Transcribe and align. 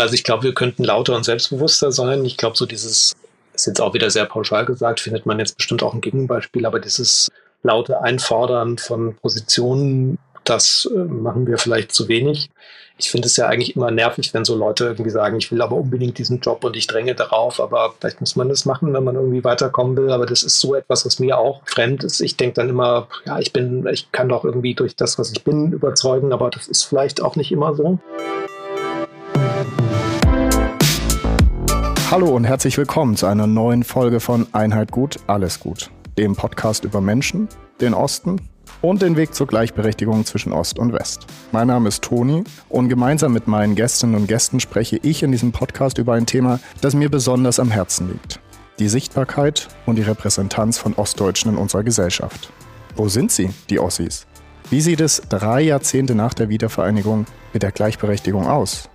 Also 0.00 0.14
ich 0.14 0.24
glaube, 0.24 0.44
wir 0.44 0.54
könnten 0.54 0.84
lauter 0.84 1.16
und 1.16 1.24
selbstbewusster 1.24 1.92
sein. 1.92 2.24
Ich 2.24 2.36
glaube, 2.36 2.56
so 2.56 2.66
dieses, 2.66 3.14
ist 3.54 3.66
jetzt 3.66 3.80
auch 3.80 3.94
wieder 3.94 4.10
sehr 4.10 4.26
pauschal 4.26 4.64
gesagt, 4.64 5.00
findet 5.00 5.26
man 5.26 5.38
jetzt 5.38 5.56
bestimmt 5.56 5.82
auch 5.82 5.94
ein 5.94 6.00
Gegenbeispiel, 6.00 6.66
aber 6.66 6.78
dieses 6.78 7.30
laute 7.62 8.00
Einfordern 8.00 8.78
von 8.78 9.16
Positionen, 9.16 10.18
das 10.44 10.88
äh, 10.94 10.98
machen 10.98 11.46
wir 11.46 11.58
vielleicht 11.58 11.92
zu 11.92 12.08
wenig. 12.08 12.50
Ich 12.98 13.10
finde 13.10 13.26
es 13.26 13.36
ja 13.36 13.46
eigentlich 13.46 13.76
immer 13.76 13.90
nervig, 13.90 14.32
wenn 14.32 14.46
so 14.46 14.56
Leute 14.56 14.84
irgendwie 14.84 15.10
sagen, 15.10 15.36
ich 15.36 15.52
will 15.52 15.60
aber 15.60 15.76
unbedingt 15.76 16.16
diesen 16.16 16.40
Job 16.40 16.64
und 16.64 16.76
ich 16.76 16.86
dränge 16.86 17.14
darauf, 17.14 17.60
aber 17.60 17.94
vielleicht 17.98 18.20
muss 18.20 18.36
man 18.36 18.48
das 18.48 18.64
machen, 18.64 18.94
wenn 18.94 19.04
man 19.04 19.16
irgendwie 19.16 19.44
weiterkommen 19.44 19.96
will. 19.98 20.10
Aber 20.12 20.24
das 20.24 20.42
ist 20.42 20.60
so 20.60 20.74
etwas, 20.74 21.04
was 21.04 21.18
mir 21.18 21.36
auch 21.36 21.60
fremd 21.66 22.04
ist. 22.04 22.22
Ich 22.22 22.38
denke 22.38 22.54
dann 22.54 22.70
immer, 22.70 23.08
ja, 23.26 23.38
ich 23.38 23.52
bin, 23.52 23.86
ich 23.88 24.10
kann 24.12 24.30
doch 24.30 24.44
irgendwie 24.46 24.74
durch 24.74 24.96
das, 24.96 25.18
was 25.18 25.30
ich 25.30 25.44
bin, 25.44 25.72
überzeugen, 25.72 26.32
aber 26.32 26.48
das 26.48 26.68
ist 26.68 26.84
vielleicht 26.84 27.20
auch 27.20 27.36
nicht 27.36 27.52
immer 27.52 27.74
so. 27.74 27.98
Hallo 32.16 32.34
und 32.34 32.44
herzlich 32.44 32.78
willkommen 32.78 33.14
zu 33.14 33.26
einer 33.26 33.46
neuen 33.46 33.84
Folge 33.84 34.20
von 34.20 34.46
Einheit 34.52 34.90
gut, 34.90 35.18
alles 35.26 35.60
gut, 35.60 35.90
dem 36.16 36.34
Podcast 36.34 36.84
über 36.84 37.02
Menschen, 37.02 37.46
den 37.82 37.92
Osten 37.92 38.40
und 38.80 39.02
den 39.02 39.18
Weg 39.18 39.34
zur 39.34 39.46
Gleichberechtigung 39.46 40.24
zwischen 40.24 40.50
Ost 40.54 40.78
und 40.78 40.94
West. 40.94 41.26
Mein 41.52 41.66
Name 41.66 41.88
ist 41.88 42.02
Toni 42.02 42.44
und 42.70 42.88
gemeinsam 42.88 43.34
mit 43.34 43.48
meinen 43.48 43.74
Gästinnen 43.74 44.16
und 44.16 44.28
Gästen 44.28 44.60
spreche 44.60 44.98
ich 45.02 45.22
in 45.22 45.30
diesem 45.30 45.52
Podcast 45.52 45.98
über 45.98 46.14
ein 46.14 46.24
Thema, 46.24 46.58
das 46.80 46.94
mir 46.94 47.10
besonders 47.10 47.60
am 47.60 47.70
Herzen 47.70 48.08
liegt. 48.08 48.40
Die 48.78 48.88
Sichtbarkeit 48.88 49.68
und 49.84 49.96
die 49.96 50.02
Repräsentanz 50.02 50.78
von 50.78 50.94
Ostdeutschen 50.94 51.52
in 51.52 51.58
unserer 51.58 51.82
Gesellschaft. 51.82 52.50
Wo 52.94 53.10
sind 53.10 53.30
sie, 53.30 53.50
die 53.68 53.78
Ossis? 53.78 54.26
Wie 54.70 54.80
sieht 54.80 55.02
es 55.02 55.20
drei 55.28 55.60
Jahrzehnte 55.60 56.14
nach 56.14 56.32
der 56.32 56.48
Wiedervereinigung 56.48 57.26
mit 57.52 57.62
der 57.62 57.72
Gleichberechtigung 57.72 58.46
aus? 58.46 58.88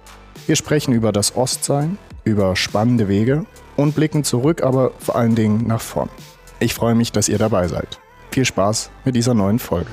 Wir 0.47 0.55
sprechen 0.55 0.95
über 0.95 1.11
das 1.11 1.35
Ostsein, 1.35 1.99
über 2.23 2.55
spannende 2.55 3.07
Wege 3.07 3.45
und 3.75 3.95
blicken 3.95 4.23
zurück, 4.23 4.61
aber 4.63 4.91
vor 4.99 5.15
allen 5.15 5.35
Dingen 5.35 5.67
nach 5.67 5.81
vorn. 5.81 6.09
Ich 6.59 6.73
freue 6.73 6.95
mich, 6.95 7.11
dass 7.11 7.29
ihr 7.29 7.37
dabei 7.37 7.67
seid. 7.67 7.99
Viel 8.31 8.45
Spaß 8.45 8.91
mit 9.05 9.15
dieser 9.15 9.33
neuen 9.33 9.59
Folge. 9.59 9.91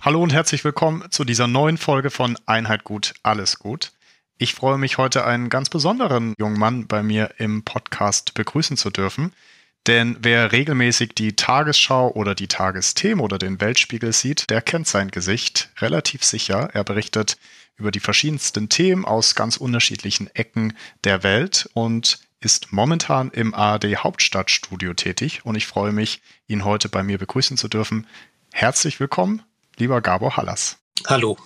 Hallo 0.00 0.22
und 0.22 0.32
herzlich 0.32 0.64
willkommen 0.64 1.04
zu 1.10 1.24
dieser 1.24 1.46
neuen 1.46 1.78
Folge 1.78 2.10
von 2.10 2.38
Einheit 2.46 2.84
gut, 2.84 3.14
alles 3.22 3.58
gut. 3.58 3.92
Ich 4.38 4.54
freue 4.54 4.78
mich 4.78 4.98
heute 4.98 5.24
einen 5.24 5.48
ganz 5.48 5.70
besonderen 5.70 6.34
jungen 6.38 6.58
Mann 6.58 6.86
bei 6.86 7.02
mir 7.02 7.30
im 7.38 7.64
Podcast 7.64 8.34
begrüßen 8.34 8.76
zu 8.76 8.90
dürfen. 8.90 9.32
Denn 9.86 10.18
wer 10.20 10.52
regelmäßig 10.52 11.14
die 11.14 11.36
Tagesschau 11.36 12.10
oder 12.10 12.34
die 12.34 12.48
Tagesthemen 12.48 13.24
oder 13.24 13.38
den 13.38 13.60
Weltspiegel 13.60 14.12
sieht, 14.12 14.50
der 14.50 14.60
kennt 14.60 14.88
sein 14.88 15.10
Gesicht 15.10 15.70
relativ 15.78 16.24
sicher. 16.24 16.70
Er 16.72 16.84
berichtet 16.84 17.38
über 17.76 17.90
die 17.90 18.00
verschiedensten 18.00 18.68
Themen 18.68 19.04
aus 19.04 19.34
ganz 19.34 19.56
unterschiedlichen 19.56 20.28
Ecken 20.34 20.76
der 21.04 21.22
Welt 21.22 21.68
und 21.74 22.20
ist 22.40 22.72
momentan 22.72 23.30
im 23.30 23.54
ARD 23.54 23.96
Hauptstadtstudio 23.96 24.94
tätig 24.94 25.44
und 25.44 25.56
ich 25.56 25.66
freue 25.66 25.92
mich, 25.92 26.22
ihn 26.46 26.64
heute 26.64 26.88
bei 26.88 27.02
mir 27.02 27.18
begrüßen 27.18 27.56
zu 27.56 27.68
dürfen. 27.68 28.06
Herzlich 28.52 29.00
willkommen, 29.00 29.42
lieber 29.76 30.00
Gabor 30.00 30.36
Hallas. 30.36 30.78
Hallo. 31.06 31.36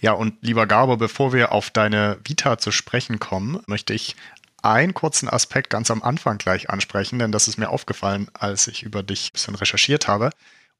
Ja, 0.00 0.12
und 0.12 0.34
lieber 0.42 0.66
Gabor, 0.66 0.98
bevor 0.98 1.32
wir 1.32 1.52
auf 1.52 1.70
deine 1.70 2.18
Vita 2.24 2.58
zu 2.58 2.70
sprechen 2.70 3.18
kommen, 3.18 3.62
möchte 3.66 3.94
ich 3.94 4.14
einen 4.62 4.94
kurzen 4.94 5.28
Aspekt 5.28 5.70
ganz 5.70 5.90
am 5.90 6.02
Anfang 6.02 6.38
gleich 6.38 6.70
ansprechen, 6.70 7.18
denn 7.18 7.32
das 7.32 7.48
ist 7.48 7.56
mir 7.56 7.70
aufgefallen, 7.70 8.28
als 8.34 8.66
ich 8.68 8.82
über 8.82 9.02
dich 9.02 9.28
ein 9.28 9.32
bisschen 9.32 9.54
recherchiert 9.54 10.08
habe. 10.08 10.30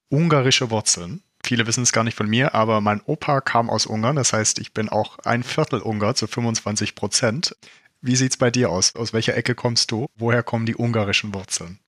Ungarische 0.08 0.70
Wurzeln. 0.70 1.22
Viele 1.46 1.68
wissen 1.68 1.84
es 1.84 1.92
gar 1.92 2.02
nicht 2.02 2.16
von 2.16 2.28
mir, 2.28 2.56
aber 2.56 2.80
mein 2.80 3.00
Opa 3.06 3.40
kam 3.40 3.70
aus 3.70 3.86
Ungarn, 3.86 4.16
das 4.16 4.32
heißt, 4.32 4.58
ich 4.58 4.74
bin 4.74 4.88
auch 4.88 5.20
ein 5.20 5.44
Viertel 5.44 5.80
Ungar 5.80 6.16
zu 6.16 6.26
25 6.26 6.96
Prozent. 6.96 7.54
Wie 8.00 8.16
sieht 8.16 8.32
es 8.32 8.36
bei 8.36 8.50
dir 8.50 8.68
aus? 8.68 8.96
Aus 8.96 9.12
welcher 9.12 9.36
Ecke 9.36 9.54
kommst 9.54 9.92
du? 9.92 10.06
Woher 10.16 10.42
kommen 10.42 10.66
die 10.66 10.74
ungarischen 10.74 11.32
Wurzeln? 11.32 11.78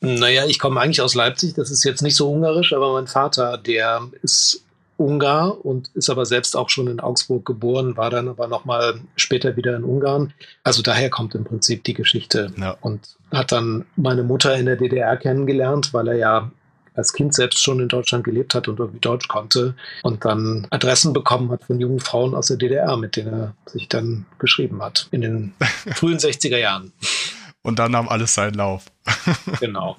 Naja, 0.00 0.44
ich 0.44 0.58
komme 0.58 0.82
eigentlich 0.82 1.00
aus 1.00 1.14
Leipzig. 1.14 1.54
Das 1.54 1.70
ist 1.70 1.82
jetzt 1.84 2.02
nicht 2.02 2.14
so 2.14 2.30
ungarisch, 2.30 2.74
aber 2.74 2.92
mein 2.92 3.06
Vater, 3.06 3.56
der 3.56 4.02
ist 4.20 4.66
Ungar 4.98 5.64
und 5.64 5.90
ist 5.94 6.10
aber 6.10 6.26
selbst 6.26 6.54
auch 6.54 6.68
schon 6.68 6.86
in 6.86 7.00
Augsburg 7.00 7.46
geboren, 7.46 7.96
war 7.96 8.10
dann 8.10 8.28
aber 8.28 8.48
nochmal 8.48 9.00
später 9.16 9.56
wieder 9.56 9.76
in 9.76 9.84
Ungarn. 9.84 10.34
Also 10.62 10.82
daher 10.82 11.08
kommt 11.08 11.34
im 11.34 11.44
Prinzip 11.44 11.84
die 11.84 11.94
Geschichte. 11.94 12.52
Ja. 12.58 12.76
Und 12.82 13.16
hat 13.32 13.50
dann 13.50 13.86
meine 13.96 14.24
Mutter 14.24 14.54
in 14.56 14.66
der 14.66 14.76
DDR 14.76 15.16
kennengelernt, 15.16 15.94
weil 15.94 16.08
er 16.08 16.16
ja 16.16 16.50
als 16.94 17.12
Kind 17.12 17.34
selbst 17.34 17.62
schon 17.62 17.80
in 17.80 17.88
Deutschland 17.88 18.24
gelebt 18.24 18.54
hat 18.54 18.68
und 18.68 18.78
irgendwie 18.78 19.00
Deutsch 19.00 19.28
konnte 19.28 19.74
und 20.02 20.24
dann 20.24 20.66
Adressen 20.70 21.12
bekommen 21.12 21.50
hat 21.50 21.64
von 21.64 21.80
jungen 21.80 22.00
Frauen 22.00 22.34
aus 22.34 22.46
der 22.46 22.56
DDR, 22.56 22.96
mit 22.96 23.16
denen 23.16 23.32
er 23.32 23.54
sich 23.66 23.88
dann 23.88 24.26
geschrieben 24.38 24.82
hat 24.82 25.08
in 25.10 25.20
den 25.20 25.54
frühen 25.94 26.18
60er 26.18 26.58
Jahren. 26.58 26.92
Und 27.62 27.78
dann 27.78 27.92
nahm 27.92 28.08
alles 28.08 28.34
seinen 28.34 28.54
Lauf. 28.54 28.84
genau. 29.60 29.96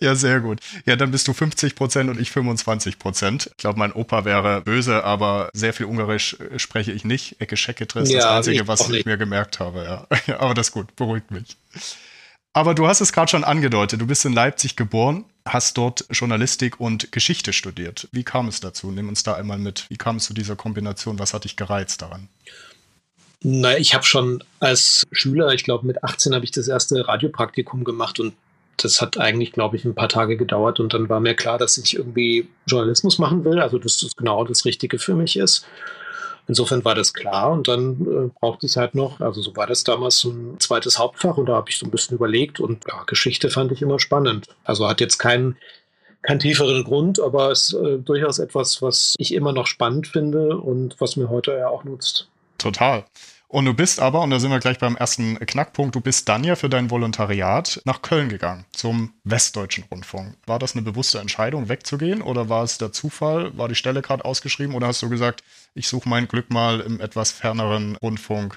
Ja, 0.00 0.14
sehr 0.14 0.40
gut. 0.40 0.60
Ja, 0.86 0.96
dann 0.96 1.10
bist 1.10 1.26
du 1.28 1.32
50 1.32 1.74
Prozent 1.74 2.10
und 2.10 2.20
ich 2.20 2.30
25 2.30 2.98
Prozent. 2.98 3.46
Ich 3.50 3.56
glaube, 3.58 3.78
mein 3.78 3.92
Opa 3.92 4.24
wäre 4.24 4.60
böse, 4.62 5.04
aber 5.04 5.50
sehr 5.52 5.72
viel 5.72 5.86
Ungarisch 5.86 6.36
spreche 6.56 6.92
ich 6.92 7.04
nicht. 7.04 7.40
Ecke 7.40 7.56
Scheketris, 7.56 8.10
ja, 8.10 8.18
das 8.18 8.26
Einzige, 8.26 8.68
was 8.68 8.88
ich 8.90 9.04
mir 9.06 9.18
gemerkt 9.18 9.60
habe. 9.60 10.06
Ja. 10.26 10.40
aber 10.40 10.54
das 10.54 10.68
ist 10.68 10.72
gut, 10.72 10.94
beruhigt 10.96 11.30
mich. 11.30 11.56
Aber 12.52 12.74
du 12.74 12.88
hast 12.88 13.00
es 13.00 13.12
gerade 13.12 13.30
schon 13.30 13.44
angedeutet. 13.44 14.00
Du 14.00 14.06
bist 14.06 14.24
in 14.24 14.32
Leipzig 14.32 14.74
geboren, 14.74 15.24
hast 15.46 15.78
dort 15.78 16.04
Journalistik 16.10 16.80
und 16.80 17.12
Geschichte 17.12 17.52
studiert. 17.52 18.08
Wie 18.10 18.24
kam 18.24 18.48
es 18.48 18.60
dazu? 18.60 18.90
Nimm 18.90 19.08
uns 19.08 19.22
da 19.22 19.34
einmal 19.34 19.58
mit. 19.58 19.86
Wie 19.88 19.96
kam 19.96 20.16
es 20.16 20.24
zu 20.24 20.34
dieser 20.34 20.56
Kombination? 20.56 21.18
Was 21.18 21.32
hat 21.32 21.44
dich 21.44 21.56
gereizt 21.56 22.02
daran? 22.02 22.28
Na, 23.42 23.78
ich 23.78 23.94
habe 23.94 24.04
schon 24.04 24.44
als 24.58 25.06
Schüler, 25.12 25.54
ich 25.54 25.64
glaube 25.64 25.86
mit 25.86 26.04
18 26.04 26.34
habe 26.34 26.44
ich 26.44 26.50
das 26.50 26.68
erste 26.68 27.06
Radiopraktikum 27.08 27.84
gemacht 27.84 28.20
und 28.20 28.34
das 28.76 29.00
hat 29.00 29.18
eigentlich, 29.18 29.52
glaube 29.52 29.76
ich, 29.76 29.84
ein 29.84 29.94
paar 29.94 30.08
Tage 30.08 30.36
gedauert 30.36 30.80
und 30.80 30.92
dann 30.92 31.08
war 31.08 31.20
mir 31.20 31.34
klar, 31.34 31.58
dass 31.58 31.78
ich 31.78 31.96
irgendwie 31.96 32.48
Journalismus 32.66 33.18
machen 33.18 33.44
will, 33.44 33.58
also 33.60 33.78
dass 33.78 33.98
das 33.98 34.16
genau 34.16 34.44
das 34.44 34.64
Richtige 34.64 34.98
für 34.98 35.14
mich 35.14 35.36
ist. 35.36 35.66
Insofern 36.50 36.84
war 36.84 36.96
das 36.96 37.14
klar 37.14 37.52
und 37.52 37.68
dann 37.68 37.92
äh, 38.00 38.30
brauchte 38.40 38.66
ich 38.66 38.76
halt 38.76 38.96
noch, 38.96 39.20
also 39.20 39.40
so 39.40 39.54
war 39.54 39.68
das 39.68 39.84
damals, 39.84 40.24
ein 40.24 40.58
zweites 40.58 40.98
Hauptfach 40.98 41.36
und 41.36 41.46
da 41.46 41.54
habe 41.54 41.70
ich 41.70 41.78
so 41.78 41.86
ein 41.86 41.92
bisschen 41.92 42.16
überlegt 42.16 42.58
und 42.58 42.84
ja, 42.88 43.04
Geschichte 43.04 43.50
fand 43.50 43.70
ich 43.70 43.82
immer 43.82 44.00
spannend. 44.00 44.48
Also 44.64 44.88
hat 44.88 45.00
jetzt 45.00 45.18
keinen 45.18 45.56
keinen 46.22 46.40
tieferen 46.40 46.82
Grund, 46.82 47.20
aber 47.20 47.52
ist 47.52 47.72
äh, 47.72 47.98
durchaus 47.98 48.40
etwas, 48.40 48.82
was 48.82 49.14
ich 49.18 49.32
immer 49.32 49.52
noch 49.52 49.68
spannend 49.68 50.08
finde 50.08 50.56
und 50.56 51.00
was 51.00 51.14
mir 51.14 51.28
heute 51.28 51.52
ja 51.52 51.68
auch 51.68 51.84
nutzt. 51.84 52.26
Total. 52.58 53.04
Und 53.50 53.64
du 53.64 53.74
bist 53.74 53.98
aber, 53.98 54.20
und 54.20 54.30
da 54.30 54.38
sind 54.38 54.52
wir 54.52 54.60
gleich 54.60 54.78
beim 54.78 54.94
ersten 54.94 55.36
Knackpunkt, 55.40 55.96
du 55.96 56.00
bist 56.00 56.28
dann 56.28 56.44
ja 56.44 56.54
für 56.54 56.68
dein 56.68 56.88
Volontariat 56.88 57.82
nach 57.84 58.00
Köln 58.00 58.28
gegangen, 58.28 58.64
zum 58.70 59.12
Westdeutschen 59.24 59.82
Rundfunk. 59.90 60.36
War 60.46 60.60
das 60.60 60.76
eine 60.76 60.82
bewusste 60.82 61.18
Entscheidung, 61.18 61.68
wegzugehen 61.68 62.22
oder 62.22 62.48
war 62.48 62.62
es 62.62 62.78
der 62.78 62.92
Zufall? 62.92 63.50
War 63.58 63.66
die 63.66 63.74
Stelle 63.74 64.02
gerade 64.02 64.24
ausgeschrieben 64.24 64.76
oder 64.76 64.86
hast 64.86 65.02
du 65.02 65.08
gesagt, 65.08 65.42
ich 65.74 65.88
suche 65.88 66.08
mein 66.08 66.28
Glück 66.28 66.50
mal 66.50 66.78
im 66.78 67.00
etwas 67.00 67.32
ferneren 67.32 67.96
Rundfunk? 67.96 68.56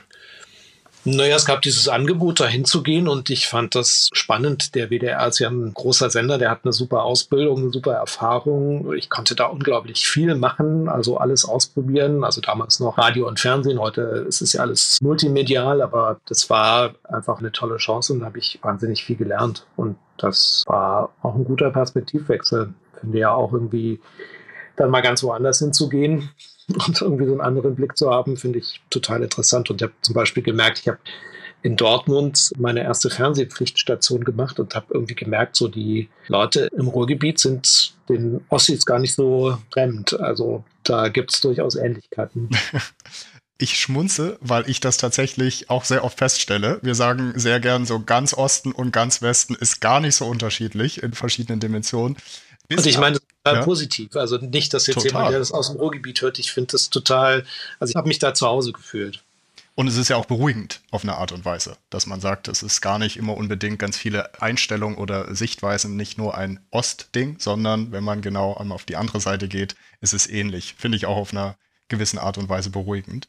Naja, 1.06 1.36
es 1.36 1.46
gab 1.46 1.62
dieses 1.62 1.90
Angebot, 1.90 2.40
da 2.40 2.48
hinzugehen 2.48 3.10
und 3.10 3.30
ich 3.30 3.48
fand 3.48 3.76
das 3.76 4.10
spannend. 4.14 4.74
Der 4.74 4.90
WDR 4.90 5.28
ist 5.28 5.40
ja 5.40 5.50
ein 5.50 5.74
großer 5.74 6.10
Sender, 6.10 6.38
der 6.38 6.50
hat 6.50 6.62
eine 6.64 6.72
super 6.72 7.04
Ausbildung, 7.04 7.58
eine 7.58 7.72
super 7.72 7.94
Erfahrung. 7.94 8.94
Ich 8.94 9.10
konnte 9.10 9.36
da 9.36 9.48
unglaublich 9.48 10.08
viel 10.08 10.36
machen, 10.36 10.88
also 10.88 11.18
alles 11.18 11.44
ausprobieren. 11.44 12.24
Also 12.24 12.40
damals 12.40 12.80
noch 12.80 12.98
Radio 12.98 13.28
und 13.28 13.42
Fernsehen, 13.42 13.80
heute 13.80 14.02
ist 14.30 14.42
es 14.42 14.54
ja 14.54 14.62
alles 14.62 14.98
multimedial, 15.02 15.82
aber 15.82 16.22
das 16.30 16.50
war 16.50 16.96
einfach 17.04 17.40
eine 17.40 17.52
tolle 17.52 17.78
Chance 17.78 18.14
und 18.14 18.22
da 18.22 18.28
habe 18.28 18.38
ich 18.38 18.60
wahnsinnig 18.62 19.04
viel 19.04 19.18
gelernt. 19.18 19.66
Und 19.76 19.98
das 20.18 20.64
war 20.68 21.10
auch 21.22 21.36
ein 21.36 21.44
guter 21.44 21.72
Perspektivwechsel. 21.72 22.74
Finde 23.02 23.18
ja 23.20 23.34
auch 23.34 23.52
irgendwie 23.52 24.00
dann 24.78 24.90
mal 24.90 25.02
ganz 25.02 25.22
woanders 25.22 25.60
hinzugehen 25.60 26.30
und 26.88 27.02
irgendwie 27.02 27.26
so 27.26 27.32
einen 27.32 27.42
anderen 27.42 27.76
Blick 27.76 27.98
zu 27.98 28.10
haben, 28.10 28.38
finde 28.38 28.60
ich 28.60 28.82
total 28.90 29.24
interessant. 29.24 29.70
Und 29.70 29.82
ich 29.82 29.84
habe 29.84 29.94
zum 30.02 30.16
Beispiel 30.16 30.44
gemerkt, 30.44 30.80
ich 30.80 30.88
habe 30.88 31.00
in 31.64 31.78
Dortmund 31.78 32.52
meine 32.58 32.84
erste 32.84 33.10
Fernsehpflichtstation 33.10 34.26
gemacht 34.26 34.60
und 34.60 34.76
habe 34.76 34.88
irgendwie 34.90 35.16
gemerkt, 35.16 35.56
so 35.56 35.70
die 35.70 36.10
Leute 36.28 36.68
im 36.78 36.90
Ruhrgebiet 36.90 37.40
sind 37.40 37.96
den 38.10 38.42
Ossis 38.50 38.86
gar 38.86 39.00
nicht 39.00 39.16
so 39.16 39.58
fremd. 39.72 40.20
Also 40.20 40.66
da 40.84 41.08
gibt 41.08 41.34
es 41.34 41.40
durchaus 41.40 41.76
Ähnlichkeiten. 41.76 42.50
Ich 43.60 43.80
schmunze, 43.80 44.38
weil 44.42 44.68
ich 44.70 44.80
das 44.82 44.98
tatsächlich 44.98 45.70
auch 45.70 45.86
sehr 45.86 46.04
oft 46.04 46.18
feststelle. 46.18 46.80
Wir 46.82 46.96
sagen 46.96 47.34
sehr 47.36 47.62
gern 47.62 47.86
so 47.86 48.02
ganz 48.02 48.34
Osten 48.34 48.74
und 48.74 48.92
ganz 48.92 49.22
Westen 49.22 49.56
ist 49.56 49.80
gar 49.80 50.02
nicht 50.02 50.16
so 50.16 50.26
unterschiedlich 50.26 51.02
in 51.02 51.14
verschiedenen 51.14 51.62
Dimensionen. 51.62 52.18
Und 52.78 52.86
ich 52.86 52.98
meine, 52.98 53.20
total 53.20 53.60
ja. 53.60 53.64
positiv. 53.64 54.16
Also 54.16 54.38
nicht, 54.38 54.74
dass 54.74 54.88
jetzt 54.88 54.96
total. 54.96 55.10
jemand, 55.10 55.32
der 55.32 55.40
das 55.40 55.52
aus 55.52 55.70
dem 55.70 55.78
Ruhrgebiet 55.78 56.22
hört, 56.22 56.40
ich 56.40 56.52
finde 56.52 56.72
das 56.72 56.90
total, 56.90 57.46
also 57.80 57.92
ich 57.92 57.96
habe 57.96 58.08
mich 58.08 58.20
da 58.20 58.34
zu 58.34 58.48
Hause 58.48 58.72
gefühlt. 58.72 59.24
Und 59.76 59.88
es 59.88 59.98
ist 59.98 60.10
ja 60.10 60.18
auch 60.18 60.26
beruhigend 60.26 60.82
auf 60.92 61.04
eine 61.04 61.18
Art 61.18 61.32
und 61.32 61.46
Weise, 61.46 61.78
dass 61.90 62.06
man 62.06 62.22
sagt, 62.22 62.48
es 62.48 62.62
ist 62.62 62.82
gar 62.82 63.00
nicht 63.00 63.18
immer 63.18 63.36
unbedingt 63.36 63.80
ganz 63.80 63.98
viele 63.98 64.40
Einstellungen 64.40 64.98
oder 64.98 65.34
Sichtweisen, 65.34 65.96
nicht 65.96 66.20
nur 66.20 66.38
ein 66.38 66.60
Ostding, 66.70 67.38
sondern 67.40 67.92
wenn 67.92 68.04
man 68.04 68.22
genau 68.22 68.54
auf 68.54 68.86
die 68.86 68.98
andere 68.98 69.20
Seite 69.20 69.48
geht, 69.48 69.76
ist 70.00 70.14
es 70.14 70.30
ähnlich. 70.30 70.76
Finde 70.78 70.98
ich 70.98 71.08
auch 71.08 71.18
auf 71.18 71.32
einer 71.32 71.56
gewissen 71.88 72.20
Art 72.20 72.38
und 72.38 72.50
Weise 72.50 72.70
beruhigend. 72.70 73.28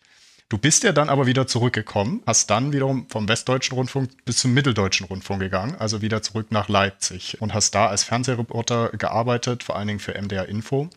Du 0.50 0.58
bist 0.58 0.82
ja 0.82 0.92
dann 0.92 1.08
aber 1.08 1.26
wieder 1.26 1.46
zurückgekommen, 1.46 2.22
hast 2.26 2.50
dann 2.50 2.72
wiederum 2.72 3.08
vom 3.08 3.28
Westdeutschen 3.28 3.76
Rundfunk 3.76 4.10
bis 4.26 4.38
zum 4.38 4.52
Mitteldeutschen 4.52 5.06
Rundfunk 5.06 5.40
gegangen, 5.40 5.74
also 5.76 6.02
wieder 6.02 6.22
zurück 6.22 6.48
nach 6.50 6.68
Leipzig 6.68 7.40
und 7.40 7.54
hast 7.54 7.74
da 7.74 7.86
als 7.86 8.04
Fernsehreporter 8.04 8.90
gearbeitet, 8.90 9.62
vor 9.62 9.76
allen 9.76 9.88
Dingen 9.88 10.00
für 10.00 10.12
MDR 10.20 10.46
Info. 10.46 10.90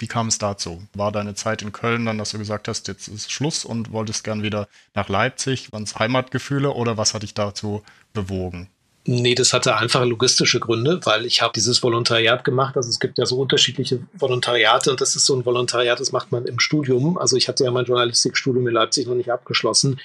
Wie 0.00 0.08
kam 0.08 0.26
es 0.26 0.38
dazu? 0.38 0.82
War 0.94 1.12
deine 1.12 1.34
Zeit 1.34 1.62
in 1.62 1.72
Köln 1.72 2.04
dann, 2.06 2.18
dass 2.18 2.30
du 2.30 2.38
gesagt 2.38 2.66
hast, 2.68 2.88
jetzt 2.88 3.06
ist 3.06 3.30
Schluss 3.30 3.64
und 3.64 3.92
wolltest 3.92 4.24
gern 4.24 4.42
wieder 4.42 4.66
nach 4.94 5.08
Leipzig? 5.08 5.72
Waren 5.72 5.84
es 5.84 5.98
Heimatgefühle 5.98 6.72
oder 6.72 6.96
was 6.96 7.14
hat 7.14 7.22
dich 7.22 7.34
dazu 7.34 7.84
bewogen? 8.12 8.68
Nee, 9.06 9.34
das 9.34 9.54
hatte 9.54 9.76
einfach 9.76 10.04
logistische 10.04 10.60
Gründe, 10.60 11.00
weil 11.04 11.24
ich 11.24 11.40
habe 11.40 11.52
dieses 11.54 11.82
Volontariat 11.82 12.44
gemacht. 12.44 12.76
Also 12.76 12.90
es 12.90 13.00
gibt 13.00 13.16
ja 13.16 13.24
so 13.24 13.38
unterschiedliche 13.38 14.00
Volontariate 14.12 14.90
und 14.90 15.00
das 15.00 15.16
ist 15.16 15.24
so 15.24 15.34
ein 15.34 15.46
Volontariat, 15.46 15.98
das 15.98 16.12
macht 16.12 16.32
man 16.32 16.44
im 16.44 16.60
Studium. 16.60 17.16
Also 17.16 17.36
ich 17.36 17.48
hatte 17.48 17.64
ja 17.64 17.70
mein 17.70 17.86
Journalistikstudium 17.86 18.68
in 18.68 18.74
Leipzig 18.74 19.06
noch 19.06 19.14
nicht 19.14 19.32
abgeschlossen. 19.32 20.00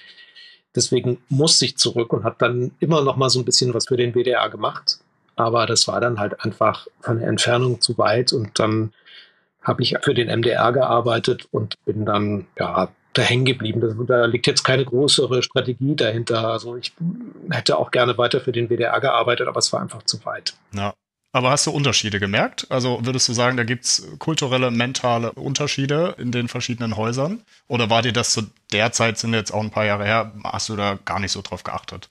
Deswegen 0.75 1.17
musste 1.27 1.65
ich 1.65 1.77
zurück 1.77 2.13
und 2.13 2.23
habe 2.23 2.37
dann 2.39 2.71
immer 2.79 3.01
noch 3.01 3.17
mal 3.17 3.29
so 3.29 3.39
ein 3.39 3.45
bisschen 3.45 3.73
was 3.73 3.87
für 3.87 3.97
den 3.97 4.13
WDR 4.13 4.49
gemacht. 4.49 4.99
Aber 5.35 5.65
das 5.65 5.87
war 5.87 5.99
dann 5.99 6.17
halt 6.17 6.39
einfach 6.41 6.87
von 7.01 7.19
der 7.19 7.27
Entfernung 7.27 7.81
zu 7.81 7.97
weit 7.97 8.31
und 8.31 8.59
dann 8.59 8.93
habe 9.61 9.83
ich 9.83 9.95
für 10.03 10.13
den 10.13 10.29
MDR 10.29 10.71
gearbeitet 10.71 11.47
und 11.51 11.75
bin 11.85 12.05
dann 12.05 12.47
ja 12.57 12.89
da 13.17 13.21
hängen 13.21 13.45
geblieben. 13.45 13.81
Das, 13.81 13.95
da 14.07 14.25
liegt 14.25 14.45
jetzt 14.45 14.63
keine 14.63 14.85
größere 14.85 15.41
Strategie 15.41 15.95
dahinter. 15.95 16.47
Also 16.47 16.75
ich 16.75 16.93
hätte 17.49 17.77
auch 17.77 17.91
gerne 17.91 18.17
weiter 18.17 18.41
für 18.41 18.51
den 18.51 18.69
WDR 18.69 18.99
gearbeitet, 18.99 19.47
aber 19.47 19.59
es 19.59 19.71
war 19.73 19.81
einfach 19.81 20.03
zu 20.03 20.23
weit. 20.25 20.53
Ja. 20.73 20.93
Aber 21.31 21.49
hast 21.49 21.67
du 21.67 21.71
Unterschiede 21.71 22.21
gemerkt? 22.21 22.67
Also 22.69 23.05
würdest 23.05 23.27
du 23.27 23.33
sagen, 23.33 23.57
da 23.57 23.65
gibt 23.65 23.83
es 23.83 24.07
kulturelle, 24.19 24.71
mentale 24.71 25.33
Unterschiede 25.33 26.15
in 26.17 26.31
den 26.31 26.47
verschiedenen 26.47 26.95
Häusern? 26.95 27.41
Oder 27.67 27.89
war 27.89 28.01
dir 28.01 28.13
das 28.13 28.31
zu 28.31 28.43
der 28.71 28.93
Zeit, 28.93 29.17
sind 29.17 29.33
jetzt 29.33 29.53
auch 29.53 29.61
ein 29.61 29.69
paar 29.69 29.83
Jahre 29.83 30.05
her, 30.05 30.31
hast 30.45 30.69
du 30.69 30.77
da 30.77 30.97
gar 31.03 31.19
nicht 31.19 31.33
so 31.33 31.41
drauf 31.41 31.63
geachtet? 31.63 32.07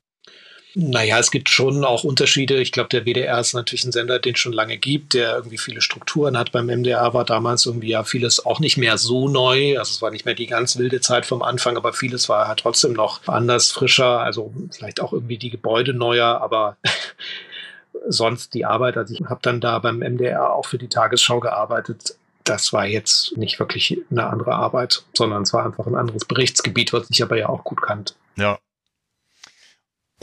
Naja, 0.76 1.20
es 1.20 1.30
gibt 1.30 1.48
schon 1.48 1.84
auch 1.84 2.02
Unterschiede. 2.02 2.60
Ich 2.60 2.72
glaube, 2.72 2.88
der 2.88 3.04
WDR 3.04 3.38
ist 3.38 3.54
natürlich 3.54 3.84
ein 3.84 3.92
Sender, 3.92 4.18
den 4.18 4.34
es 4.34 4.40
schon 4.40 4.52
lange 4.52 4.76
gibt, 4.76 5.14
der 5.14 5.36
irgendwie 5.36 5.58
viele 5.58 5.80
Strukturen 5.80 6.36
hat. 6.36 6.50
Beim 6.50 6.66
MDR 6.66 7.14
war 7.14 7.24
damals 7.24 7.64
irgendwie 7.64 7.90
ja 7.90 8.02
vieles 8.02 8.44
auch 8.44 8.58
nicht 8.58 8.76
mehr 8.76 8.98
so 8.98 9.28
neu. 9.28 9.78
Also 9.78 9.92
es 9.92 10.02
war 10.02 10.10
nicht 10.10 10.24
mehr 10.24 10.34
die 10.34 10.48
ganz 10.48 10.76
wilde 10.76 11.00
Zeit 11.00 11.26
vom 11.26 11.42
Anfang, 11.42 11.76
aber 11.76 11.92
vieles 11.92 12.28
war 12.28 12.48
halt 12.48 12.58
trotzdem 12.58 12.92
noch 12.92 13.20
anders, 13.28 13.70
frischer. 13.70 14.18
Also 14.20 14.52
vielleicht 14.72 15.00
auch 15.00 15.12
irgendwie 15.12 15.38
die 15.38 15.50
Gebäude 15.50 15.94
neuer, 15.94 16.40
aber 16.42 16.76
sonst 18.08 18.52
die 18.52 18.64
Arbeit. 18.64 18.96
Also 18.96 19.14
ich 19.14 19.20
habe 19.20 19.40
dann 19.42 19.60
da 19.60 19.78
beim 19.78 20.00
MDR 20.00 20.52
auch 20.52 20.66
für 20.66 20.78
die 20.78 20.88
Tagesschau 20.88 21.38
gearbeitet. 21.38 22.16
Das 22.42 22.72
war 22.72 22.84
jetzt 22.84 23.36
nicht 23.36 23.60
wirklich 23.60 23.96
eine 24.10 24.26
andere 24.26 24.54
Arbeit, 24.54 25.04
sondern 25.14 25.42
es 25.42 25.52
war 25.52 25.64
einfach 25.64 25.86
ein 25.86 25.94
anderes 25.94 26.24
Berichtsgebiet, 26.24 26.92
was 26.92 27.08
ich 27.10 27.22
aber 27.22 27.38
ja 27.38 27.48
auch 27.48 27.62
gut 27.62 27.80
kannte. 27.80 28.14
Ja, 28.36 28.58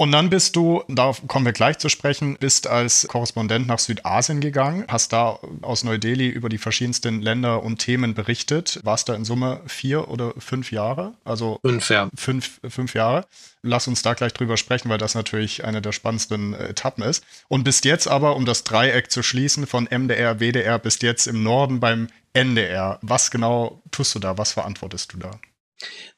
und 0.01 0.12
dann 0.12 0.31
bist 0.31 0.56
du, 0.56 0.83
darauf 0.88 1.27
kommen 1.27 1.45
wir 1.45 1.53
gleich 1.53 1.77
zu 1.77 1.88
sprechen, 1.88 2.36
bist 2.39 2.65
als 2.65 3.07
Korrespondent 3.07 3.68
nach 3.68 3.77
Südasien 3.77 4.42
gegangen, 4.42 4.83
hast 4.88 5.13
da 5.13 5.38
aus 5.62 5.83
Neu-Delhi 5.83 6.27
über 6.27 6.50
die 6.50 6.57
verschiedensten 6.57 7.21
Länder 7.21 7.62
und 7.62 7.77
Themen 7.77 8.15
berichtet. 8.15 8.80
Warst 8.81 9.09
da 9.09 9.13
in 9.13 9.25
Summe 9.25 9.62
vier 9.68 10.07
oder 10.07 10.33
fünf 10.39 10.71
Jahre? 10.71 11.13
Also 11.24 11.59
fünf, 11.63 11.88
ja. 11.92 12.09
fünf, 12.15 12.59
fünf 12.68 12.95
Jahre. 12.95 13.27
Lass 13.62 13.88
uns 13.88 14.01
da 14.01 14.15
gleich 14.15 14.33
drüber 14.33 14.57
sprechen, 14.57 14.89
weil 14.89 14.98
das 14.98 15.13
natürlich 15.13 15.65
eine 15.65 15.83
der 15.83 15.92
spannendsten 15.92 16.56
Etappen 16.56 17.04
ist. 17.04 17.24
Und 17.47 17.63
bist 17.63 17.86
jetzt 17.86 18.07
aber, 18.07 18.36
um 18.36 18.45
das 18.45 18.63
Dreieck 18.63 19.12
zu 19.12 19.21
schließen, 19.21 19.68
von 19.68 19.88
MDR, 19.88 20.39
WDR, 20.39 20.80
bist 20.80 21.04
jetzt 21.04 21.27
im 21.27 21.44
Norden 21.44 21.80
beim 21.80 22.07
NDR. 22.33 22.97
Was 23.04 23.30
genau 23.30 23.83
tust 23.92 24.15
du 24.15 24.19
da? 24.19 24.39
Was 24.39 24.54
verantwortest 24.54 25.13
du 25.13 25.19
da? 25.19 25.30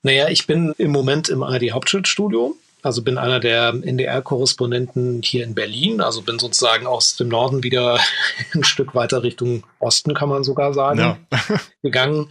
Naja, 0.04 0.30
ich 0.30 0.48
bin 0.48 0.74
im 0.78 0.92
Moment 0.92 1.28
im 1.28 1.44
ARD 1.44 1.72
Hauptstadtstudio 1.72 2.56
also 2.84 3.02
bin 3.02 3.18
einer 3.18 3.40
der 3.40 3.70
NDR-Korrespondenten 3.70 5.22
hier 5.24 5.46
in 5.46 5.56
Berlin. 5.56 6.02
Also 6.02 6.22
bin 6.22 6.38
sozusagen 6.38 6.86
aus 6.86 7.16
dem 7.16 7.30
Norden 7.30 7.64
wieder 7.64 8.00
ein 8.54 8.64
Stück 8.64 8.94
weiter 8.94 9.24
Richtung 9.24 9.64
Osten, 9.80 10.14
kann 10.14 10.30
man 10.30 10.44
sogar 10.44 10.74
sagen, 10.74 11.00
ja. 11.00 11.18
gegangen 11.82 12.30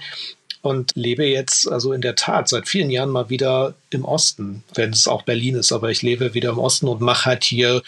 und 0.60 0.92
lebe 0.94 1.24
jetzt 1.24 1.70
also 1.70 1.92
in 1.92 2.02
der 2.02 2.14
Tat 2.14 2.48
seit 2.48 2.68
vielen 2.68 2.90
Jahren 2.90 3.10
mal 3.10 3.30
wieder 3.30 3.74
im 3.90 4.04
Osten, 4.04 4.62
wenn 4.74 4.90
es 4.90 5.08
auch 5.08 5.22
Berlin 5.22 5.56
ist, 5.56 5.72
aber 5.72 5.90
ich 5.90 6.02
lebe 6.02 6.34
wieder 6.34 6.50
im 6.50 6.58
Osten 6.58 6.86
und 6.86 7.00
mache 7.00 7.26
halt 7.26 7.44
hier 7.44 7.82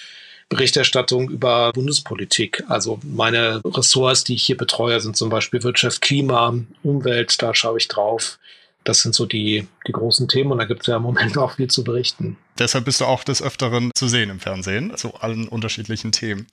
Berichterstattung 0.48 1.30
über 1.30 1.72
Bundespolitik. 1.72 2.64
Also 2.68 2.98
meine 3.02 3.60
Ressorts, 3.64 4.24
die 4.24 4.34
ich 4.34 4.44
hier 4.44 4.56
betreue, 4.56 5.00
sind 5.00 5.16
zum 5.16 5.28
Beispiel 5.30 5.62
Wirtschaft, 5.62 6.00
Klima, 6.00 6.54
Umwelt, 6.82 7.40
da 7.42 7.54
schaue 7.54 7.78
ich 7.78 7.88
drauf 7.88 8.38
das 8.84 9.00
sind 9.00 9.14
so 9.14 9.26
die, 9.26 9.66
die 9.86 9.92
großen 9.92 10.28
Themen 10.28 10.52
und 10.52 10.58
da 10.58 10.64
gibt 10.64 10.82
es 10.82 10.86
ja 10.86 10.96
im 10.96 11.02
Moment 11.02 11.36
auch 11.38 11.56
viel 11.56 11.68
zu 11.68 11.82
berichten. 11.84 12.36
Deshalb 12.58 12.84
bist 12.84 13.00
du 13.00 13.06
auch 13.06 13.24
des 13.24 13.42
Öfteren 13.42 13.90
zu 13.94 14.06
sehen 14.06 14.30
im 14.30 14.40
Fernsehen, 14.40 14.96
zu 14.96 15.14
allen 15.14 15.48
unterschiedlichen 15.48 16.12
Themen. 16.12 16.46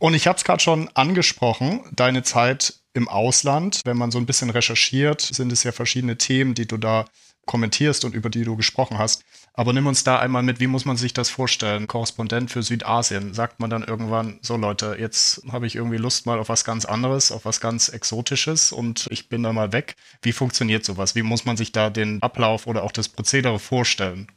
Und 0.00 0.14
ich 0.14 0.26
habe 0.26 0.38
es 0.38 0.44
gerade 0.44 0.62
schon 0.62 0.88
angesprochen, 0.94 1.82
deine 1.94 2.22
Zeit 2.22 2.74
im 2.94 3.06
Ausland. 3.06 3.82
Wenn 3.84 3.98
man 3.98 4.10
so 4.10 4.18
ein 4.18 4.24
bisschen 4.24 4.48
recherchiert, 4.48 5.20
sind 5.20 5.52
es 5.52 5.62
ja 5.62 5.72
verschiedene 5.72 6.16
Themen, 6.16 6.54
die 6.54 6.66
du 6.66 6.78
da 6.78 7.04
kommentierst 7.44 8.04
und 8.06 8.14
über 8.14 8.30
die 8.30 8.44
du 8.44 8.56
gesprochen 8.56 8.96
hast. 8.96 9.24
Aber 9.52 9.74
nimm 9.74 9.86
uns 9.86 10.02
da 10.02 10.18
einmal 10.18 10.42
mit, 10.42 10.58
wie 10.58 10.68
muss 10.68 10.86
man 10.86 10.96
sich 10.96 11.12
das 11.12 11.28
vorstellen? 11.28 11.86
Korrespondent 11.86 12.50
für 12.50 12.62
Südasien, 12.62 13.34
sagt 13.34 13.60
man 13.60 13.68
dann 13.68 13.82
irgendwann, 13.82 14.38
so 14.40 14.56
Leute, 14.56 14.96
jetzt 14.98 15.42
habe 15.52 15.66
ich 15.66 15.76
irgendwie 15.76 15.98
Lust 15.98 16.24
mal 16.24 16.38
auf 16.38 16.48
was 16.48 16.64
ganz 16.64 16.86
anderes, 16.86 17.30
auf 17.30 17.44
was 17.44 17.60
ganz 17.60 17.88
Exotisches 17.88 18.72
und 18.72 19.06
ich 19.10 19.28
bin 19.28 19.42
da 19.42 19.52
mal 19.52 19.72
weg. 19.72 19.96
Wie 20.22 20.32
funktioniert 20.32 20.84
sowas? 20.84 21.14
Wie 21.14 21.22
muss 21.22 21.44
man 21.44 21.56
sich 21.56 21.72
da 21.72 21.90
den 21.90 22.22
Ablauf 22.22 22.66
oder 22.66 22.84
auch 22.84 22.92
das 22.92 23.08
Prozedere 23.08 23.58
vorstellen? 23.58 24.28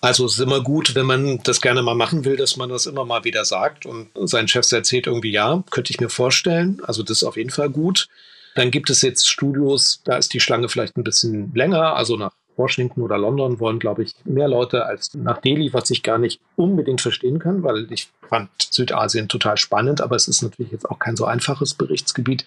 Also 0.00 0.26
es 0.26 0.34
ist 0.34 0.40
immer 0.40 0.62
gut, 0.62 0.94
wenn 0.94 1.06
man 1.06 1.40
das 1.42 1.60
gerne 1.60 1.82
mal 1.82 1.94
machen 1.94 2.24
will, 2.24 2.36
dass 2.36 2.56
man 2.56 2.68
das 2.68 2.86
immer 2.86 3.04
mal 3.04 3.24
wieder 3.24 3.44
sagt 3.44 3.84
und 3.84 4.08
sein 4.14 4.46
Chef 4.46 4.70
erzählt 4.70 5.06
irgendwie, 5.06 5.32
ja, 5.32 5.62
könnte 5.70 5.92
ich 5.92 6.00
mir 6.00 6.08
vorstellen. 6.08 6.80
Also 6.86 7.02
das 7.02 7.18
ist 7.18 7.24
auf 7.24 7.36
jeden 7.36 7.50
Fall 7.50 7.70
gut. 7.70 8.08
Dann 8.54 8.70
gibt 8.70 8.90
es 8.90 9.02
jetzt 9.02 9.28
Studios, 9.28 10.00
da 10.04 10.16
ist 10.16 10.32
die 10.34 10.40
Schlange 10.40 10.68
vielleicht 10.68 10.96
ein 10.96 11.04
bisschen 11.04 11.52
länger. 11.54 11.96
Also 11.96 12.16
nach 12.16 12.32
Washington 12.56 13.02
oder 13.02 13.18
London 13.18 13.60
wollen, 13.60 13.78
glaube 13.78 14.02
ich, 14.02 14.14
mehr 14.24 14.48
Leute 14.48 14.84
als 14.84 15.14
nach 15.14 15.40
Delhi, 15.40 15.72
was 15.72 15.90
ich 15.90 16.02
gar 16.02 16.18
nicht 16.18 16.40
unbedingt 16.56 17.00
verstehen 17.00 17.38
kann, 17.38 17.62
weil 17.62 17.86
ich 17.90 18.08
fand 18.28 18.50
Südasien 18.58 19.28
total 19.28 19.56
spannend, 19.56 20.00
aber 20.00 20.16
es 20.16 20.28
ist 20.28 20.42
natürlich 20.42 20.72
jetzt 20.72 20.90
auch 20.90 20.98
kein 20.98 21.16
so 21.16 21.24
einfaches 21.24 21.74
Berichtsgebiet. 21.74 22.44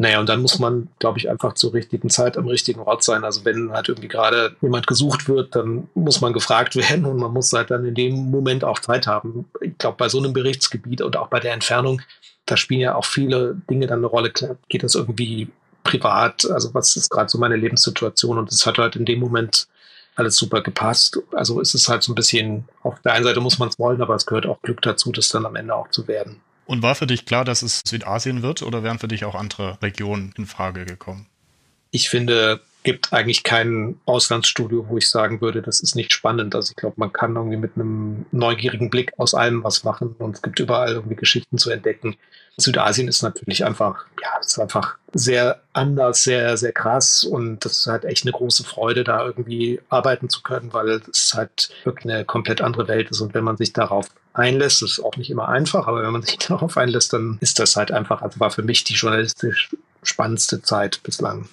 Naja, 0.00 0.20
und 0.20 0.28
dann 0.28 0.42
muss 0.42 0.60
man, 0.60 0.88
glaube 1.00 1.18
ich, 1.18 1.28
einfach 1.28 1.54
zur 1.54 1.74
richtigen 1.74 2.08
Zeit 2.08 2.36
am 2.36 2.46
richtigen 2.46 2.80
Ort 2.80 3.02
sein. 3.02 3.24
Also 3.24 3.44
wenn 3.44 3.72
halt 3.72 3.88
irgendwie 3.88 4.08
gerade 4.08 4.54
jemand 4.60 4.86
gesucht 4.86 5.28
wird, 5.28 5.56
dann 5.56 5.88
muss 5.94 6.20
man 6.20 6.32
gefragt 6.32 6.76
werden 6.76 7.04
und 7.04 7.16
man 7.18 7.32
muss 7.32 7.52
halt 7.52 7.70
dann 7.70 7.84
in 7.84 7.94
dem 7.94 8.30
Moment 8.30 8.64
auch 8.64 8.78
Zeit 8.78 9.06
haben. 9.06 9.46
Ich 9.60 9.76
glaube, 9.76 9.96
bei 9.96 10.08
so 10.08 10.18
einem 10.18 10.32
Berichtsgebiet 10.32 11.02
und 11.02 11.16
auch 11.16 11.28
bei 11.28 11.40
der 11.40 11.52
Entfernung 11.52 12.00
da 12.50 12.56
spielen 12.56 12.80
ja 12.80 12.94
auch 12.94 13.04
viele 13.04 13.56
Dinge 13.68 13.86
dann 13.86 13.98
eine 13.98 14.06
Rolle. 14.06 14.32
Geht 14.68 14.82
das 14.82 14.94
irgendwie 14.94 15.48
privat? 15.84 16.50
Also 16.50 16.72
was 16.74 16.96
ist 16.96 17.10
gerade 17.10 17.28
so 17.28 17.38
meine 17.38 17.56
Lebenssituation? 17.56 18.38
Und 18.38 18.50
es 18.50 18.66
hat 18.66 18.78
halt 18.78 18.96
in 18.96 19.04
dem 19.04 19.20
Moment 19.20 19.68
alles 20.16 20.36
super 20.36 20.62
gepasst. 20.62 21.18
Also 21.32 21.60
es 21.60 21.74
ist 21.74 21.88
halt 21.88 22.02
so 22.02 22.12
ein 22.12 22.14
bisschen, 22.14 22.66
auf 22.82 23.00
der 23.00 23.12
einen 23.12 23.24
Seite 23.24 23.40
muss 23.40 23.58
man 23.58 23.68
es 23.68 23.78
wollen, 23.78 24.00
aber 24.00 24.14
es 24.14 24.26
gehört 24.26 24.46
auch 24.46 24.60
Glück 24.62 24.82
dazu, 24.82 25.12
das 25.12 25.28
dann 25.28 25.46
am 25.46 25.56
Ende 25.56 25.74
auch 25.74 25.90
zu 25.90 26.08
werden. 26.08 26.40
Und 26.68 26.82
war 26.82 26.94
für 26.94 27.06
dich 27.06 27.24
klar, 27.24 27.46
dass 27.46 27.62
es 27.62 27.80
Südasien 27.86 28.42
wird 28.42 28.60
oder 28.60 28.82
wären 28.82 28.98
für 28.98 29.08
dich 29.08 29.24
auch 29.24 29.34
andere 29.34 29.80
Regionen 29.80 30.34
in 30.36 30.44
Frage 30.44 30.84
gekommen? 30.84 31.24
Ich 31.90 32.10
finde, 32.10 32.60
gibt 32.82 33.12
eigentlich 33.12 33.42
kein 33.42 34.00
Auslandsstudio, 34.06 34.86
wo 34.88 34.98
ich 34.98 35.08
sagen 35.08 35.40
würde, 35.40 35.62
das 35.62 35.80
ist 35.80 35.94
nicht 35.94 36.12
spannend. 36.12 36.54
Also 36.54 36.70
ich 36.70 36.76
glaube, 36.76 36.94
man 36.98 37.12
kann 37.12 37.36
irgendwie 37.36 37.56
mit 37.56 37.72
einem 37.76 38.26
neugierigen 38.32 38.90
Blick 38.90 39.12
aus 39.18 39.34
allem 39.34 39.64
was 39.64 39.84
machen 39.84 40.14
und 40.18 40.36
es 40.36 40.42
gibt 40.42 40.60
überall 40.60 40.92
irgendwie 40.92 41.16
Geschichten 41.16 41.58
zu 41.58 41.70
entdecken. 41.70 42.16
Südasien 42.56 43.06
ist 43.06 43.22
natürlich 43.22 43.64
einfach, 43.64 44.04
ja, 44.20 44.38
ist 44.40 44.58
einfach 44.58 44.96
sehr 45.12 45.60
anders, 45.72 46.24
sehr, 46.24 46.56
sehr 46.56 46.72
krass 46.72 47.22
und 47.22 47.64
das 47.64 47.78
ist 47.78 47.86
halt 47.86 48.04
echt 48.04 48.24
eine 48.24 48.32
große 48.32 48.64
Freude, 48.64 49.04
da 49.04 49.24
irgendwie 49.24 49.80
arbeiten 49.88 50.28
zu 50.28 50.42
können, 50.42 50.72
weil 50.72 51.00
es 51.10 51.32
halt 51.34 51.70
wirklich 51.84 52.12
eine 52.12 52.24
komplett 52.24 52.60
andere 52.60 52.88
Welt 52.88 53.10
ist 53.10 53.20
und 53.20 53.32
wenn 53.32 53.44
man 53.44 53.56
sich 53.56 53.72
darauf 53.72 54.08
einlässt, 54.32 54.82
ist 54.82 54.98
auch 55.00 55.16
nicht 55.16 55.30
immer 55.30 55.48
einfach, 55.48 55.86
aber 55.86 56.02
wenn 56.02 56.12
man 56.12 56.22
sich 56.22 56.38
darauf 56.48 56.76
einlässt, 56.76 57.12
dann 57.12 57.38
ist 57.40 57.60
das 57.60 57.76
halt 57.76 57.92
einfach, 57.92 58.22
also 58.22 58.40
war 58.40 58.50
für 58.50 58.62
mich 58.62 58.82
die 58.82 58.94
journalistisch 58.94 59.70
spannendste 60.02 60.60
Zeit 60.62 61.00
bislang. 61.04 61.48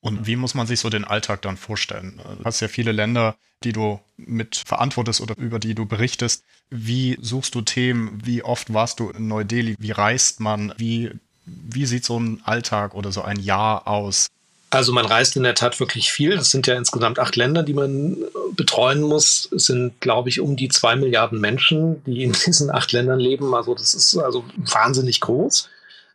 Und 0.00 0.26
wie 0.26 0.36
muss 0.36 0.54
man 0.54 0.66
sich 0.66 0.80
so 0.80 0.90
den 0.90 1.04
Alltag 1.04 1.42
dann 1.42 1.56
vorstellen? 1.56 2.20
Du 2.38 2.44
hast 2.44 2.60
ja 2.60 2.68
viele 2.68 2.92
Länder, 2.92 3.36
die 3.64 3.72
du 3.72 3.98
mit 4.16 4.56
verantwortest 4.56 5.20
oder 5.20 5.36
über 5.36 5.58
die 5.58 5.74
du 5.74 5.86
berichtest. 5.86 6.44
Wie 6.70 7.18
suchst 7.20 7.54
du 7.54 7.62
Themen? 7.62 8.20
Wie 8.24 8.42
oft 8.42 8.72
warst 8.72 9.00
du 9.00 9.10
in 9.10 9.26
Neu-Delhi? 9.26 9.76
Wie 9.78 9.90
reist 9.90 10.38
man? 10.38 10.72
Wie, 10.76 11.10
wie 11.44 11.86
sieht 11.86 12.04
so 12.04 12.18
ein 12.18 12.40
Alltag 12.44 12.94
oder 12.94 13.10
so 13.10 13.22
ein 13.22 13.40
Jahr 13.40 13.88
aus? 13.88 14.28
Also 14.70 14.92
man 14.92 15.06
reist 15.06 15.34
in 15.34 15.44
der 15.44 15.54
Tat 15.54 15.80
wirklich 15.80 16.12
viel. 16.12 16.36
Das 16.36 16.50
sind 16.50 16.66
ja 16.66 16.76
insgesamt 16.76 17.18
acht 17.18 17.36
Länder, 17.36 17.62
die 17.62 17.72
man 17.72 18.18
betreuen 18.54 19.00
muss. 19.00 19.48
Es 19.50 19.64
sind, 19.64 19.98
glaube 20.00 20.28
ich, 20.28 20.40
um 20.40 20.56
die 20.56 20.68
zwei 20.68 20.94
Milliarden 20.94 21.40
Menschen, 21.40 22.04
die 22.04 22.22
in 22.22 22.32
diesen 22.32 22.70
acht 22.70 22.92
Ländern 22.92 23.18
leben. 23.18 23.54
Also 23.54 23.74
das 23.74 23.94
ist 23.94 24.16
also 24.18 24.44
wahnsinnig 24.56 25.20
groß. 25.20 25.70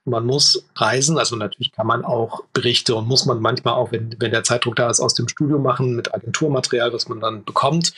Man 0.06 0.26
muss 0.26 0.66
reisen. 0.76 1.18
Also 1.18 1.36
natürlich 1.36 1.72
kann 1.72 1.88
man 1.88 2.04
auch 2.04 2.44
Berichte 2.54 2.96
und 2.96 3.08
muss 3.08 3.26
man 3.26 3.42
manchmal 3.42 3.74
auch, 3.76 3.92
wenn, 3.92 4.16
wenn 4.20 4.32
der 4.32 4.44
Zeitdruck 4.44 4.76
da 4.76 4.90
ist, 4.90 5.00
aus 5.00 5.14
dem 5.14 5.28
Studio 5.28 5.60
machen 5.60 5.96
mit 5.96 6.14
Agenturmaterial, 6.14 6.94
was 6.94 7.08
man 7.08 7.20
dann 7.20 7.44
bekommt. 7.44 7.94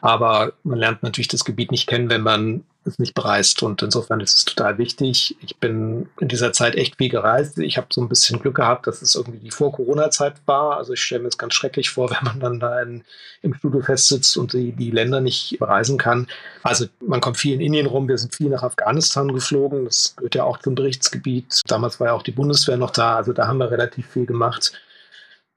Aber 0.00 0.52
man 0.62 0.78
lernt 0.78 1.02
natürlich 1.02 1.28
das 1.28 1.44
Gebiet 1.44 1.70
nicht 1.70 1.86
kennen, 1.86 2.10
wenn 2.10 2.22
man 2.22 2.64
es 2.84 2.98
nicht 2.98 3.14
bereist. 3.14 3.62
Und 3.62 3.82
insofern 3.82 4.20
ist 4.20 4.36
es 4.36 4.44
total 4.44 4.78
wichtig. 4.78 5.36
Ich 5.40 5.56
bin 5.58 6.08
in 6.18 6.28
dieser 6.28 6.52
Zeit 6.52 6.74
echt 6.76 6.96
viel 6.96 7.10
gereist. 7.10 7.58
Ich 7.58 7.76
habe 7.76 7.88
so 7.90 8.00
ein 8.00 8.08
bisschen 8.08 8.38
Glück 8.38 8.56
gehabt, 8.56 8.86
dass 8.86 9.02
es 9.02 9.14
irgendwie 9.14 9.38
die 9.38 9.50
Vor-Corona-Zeit 9.50 10.34
war. 10.46 10.76
Also 10.76 10.94
ich 10.94 11.02
stelle 11.02 11.22
mir 11.22 11.28
es 11.28 11.38
ganz 11.38 11.54
schrecklich 11.54 11.90
vor, 11.90 12.10
wenn 12.22 12.24
man 12.24 12.40
dann 12.40 12.60
da 12.60 12.80
in, 12.80 13.04
im 13.42 13.54
Studio 13.54 13.82
festsitzt 13.82 14.36
und 14.36 14.52
die, 14.52 14.72
die 14.72 14.90
Länder 14.90 15.20
nicht 15.20 15.58
bereisen 15.58 15.98
kann. 15.98 16.26
Also 16.62 16.86
man 17.00 17.20
kommt 17.20 17.36
viel 17.36 17.54
in 17.54 17.60
Indien 17.60 17.86
rum. 17.86 18.08
Wir 18.08 18.18
sind 18.18 18.34
viel 18.34 18.48
nach 18.48 18.62
Afghanistan 18.62 19.32
geflogen. 19.32 19.84
Das 19.84 20.14
gehört 20.16 20.34
ja 20.34 20.44
auch 20.44 20.58
zum 20.58 20.74
Berichtsgebiet. 20.74 21.60
Damals 21.66 22.00
war 22.00 22.08
ja 22.08 22.12
auch 22.14 22.22
die 22.22 22.32
Bundeswehr 22.32 22.76
noch 22.76 22.90
da. 22.90 23.16
Also 23.16 23.32
da 23.32 23.46
haben 23.46 23.58
wir 23.58 23.70
relativ 23.70 24.06
viel 24.06 24.26
gemacht. 24.26 24.72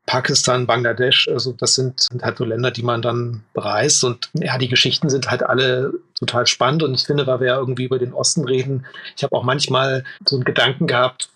Pakistan, 0.05 0.67
Bangladesch, 0.67 1.29
also 1.29 1.53
das 1.53 1.75
sind, 1.75 2.01
sind, 2.01 2.23
halt 2.23 2.37
so 2.37 2.43
Länder, 2.43 2.71
die 2.71 2.83
man 2.83 3.01
dann 3.01 3.43
bereist. 3.53 4.03
Und 4.03 4.29
ja, 4.33 4.57
die 4.57 4.67
Geschichten 4.67 5.09
sind 5.09 5.31
halt 5.31 5.43
alle 5.43 5.93
total 6.15 6.45
spannend. 6.45 6.83
Und 6.83 6.93
ich 6.93 7.05
finde, 7.05 7.25
weil 7.25 7.39
wir 7.39 7.47
ja 7.47 7.57
irgendwie 7.57 7.85
über 7.85 7.99
den 7.99 8.13
Osten 8.13 8.43
reden, 8.45 8.85
ich 9.15 9.23
habe 9.23 9.35
auch 9.35 9.43
manchmal 9.43 10.03
so 10.27 10.35
einen 10.35 10.43
Gedanken 10.43 10.87
gehabt, 10.87 11.29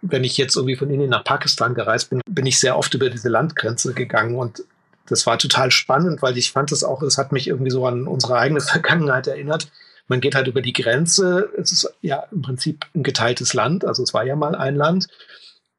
wenn 0.00 0.24
ich 0.24 0.36
jetzt 0.36 0.56
irgendwie 0.56 0.76
von 0.76 0.90
Indien 0.90 1.10
nach 1.10 1.24
Pakistan 1.24 1.74
gereist 1.74 2.10
bin, 2.10 2.20
bin 2.28 2.46
ich 2.46 2.60
sehr 2.60 2.78
oft 2.78 2.92
über 2.94 3.10
diese 3.10 3.28
Landgrenze 3.28 3.94
gegangen. 3.94 4.36
Und 4.36 4.64
das 5.06 5.26
war 5.26 5.38
total 5.38 5.70
spannend, 5.70 6.22
weil 6.22 6.38
ich 6.38 6.52
fand 6.52 6.72
es 6.72 6.84
auch, 6.84 7.02
es 7.02 7.18
hat 7.18 7.32
mich 7.32 7.48
irgendwie 7.48 7.70
so 7.70 7.86
an 7.86 8.06
unsere 8.06 8.36
eigene 8.36 8.60
Vergangenheit 8.62 9.26
erinnert. 9.26 9.68
Man 10.08 10.20
geht 10.20 10.34
halt 10.34 10.46
über 10.46 10.60
die 10.60 10.74
Grenze. 10.74 11.50
Es 11.58 11.72
ist 11.72 11.94
ja 12.02 12.24
im 12.30 12.42
Prinzip 12.42 12.86
ein 12.94 13.02
geteiltes 13.02 13.54
Land. 13.54 13.84
Also 13.84 14.02
es 14.02 14.12
war 14.12 14.24
ja 14.24 14.36
mal 14.36 14.54
ein 14.54 14.76
Land. 14.76 15.08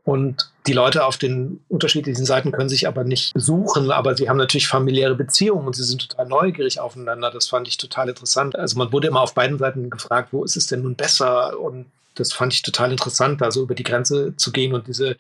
Und 0.06 0.52
die 0.68 0.74
Leute 0.74 1.04
auf 1.04 1.18
den 1.18 1.62
unterschiedlichen 1.68 2.26
Seiten 2.26 2.52
können 2.52 2.70
sich 2.70 2.88
aber 2.88 3.04
nicht 3.04 3.34
besuchen, 3.34 3.90
aber 3.90 4.16
sie 4.16 4.30
haben 4.30 4.38
natürlich 4.38 4.68
familiäre 4.68 5.16
Beziehungen 5.16 5.66
und 5.66 5.76
sie 5.76 5.84
sind 5.84 6.08
total 6.08 6.28
neugierig 6.28 6.80
aufeinander. 6.80 7.32
Das 7.32 7.48
fand 7.48 7.68
ich 7.68 7.78
total 7.78 8.10
interessant. 8.10 8.56
Also 8.56 8.78
man 8.78 8.92
wurde 8.92 9.08
immer 9.08 9.22
auf 9.22 9.34
beiden 9.34 9.58
Seiten 9.58 9.90
gefragt, 9.90 10.30
wo 10.32 10.44
ist 10.44 10.58
es 10.58 10.68
denn 10.68 10.84
nun 10.84 10.94
besser? 10.94 11.60
Und 11.60 11.88
das 12.14 12.34
fand 12.34 12.54
ich 12.54 12.62
total 12.62 12.92
interessant, 12.92 13.42
da 13.42 13.50
so 13.50 13.64
über 13.64 13.74
die 13.74 13.84
Grenze 13.84 14.36
zu 14.38 14.52
gehen 14.52 14.76
und 14.76 14.86
diese 14.88 15.18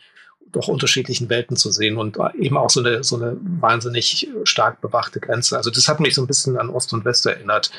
doch 0.51 0.67
unterschiedlichen 0.67 1.29
Welten 1.29 1.57
zu 1.57 1.71
sehen 1.71 1.97
und 1.97 2.17
eben 2.39 2.55
auch 2.55 2.69
so 2.69 2.79
eine, 2.79 3.03
so 3.03 3.15
eine 3.15 3.37
wahnsinnig 3.41 4.29
stark 4.43 4.81
bewachte 4.81 5.19
Grenze. 5.19 5.57
Also 5.57 5.71
das 5.71 5.87
hat 5.87 5.99
mich 5.99 6.13
so 6.13 6.21
ein 6.21 6.27
bisschen 6.27 6.57
an 6.57 6.69
Ost 6.69 6.93
und 6.93 7.05
West 7.05 7.25
erinnert 7.25 7.71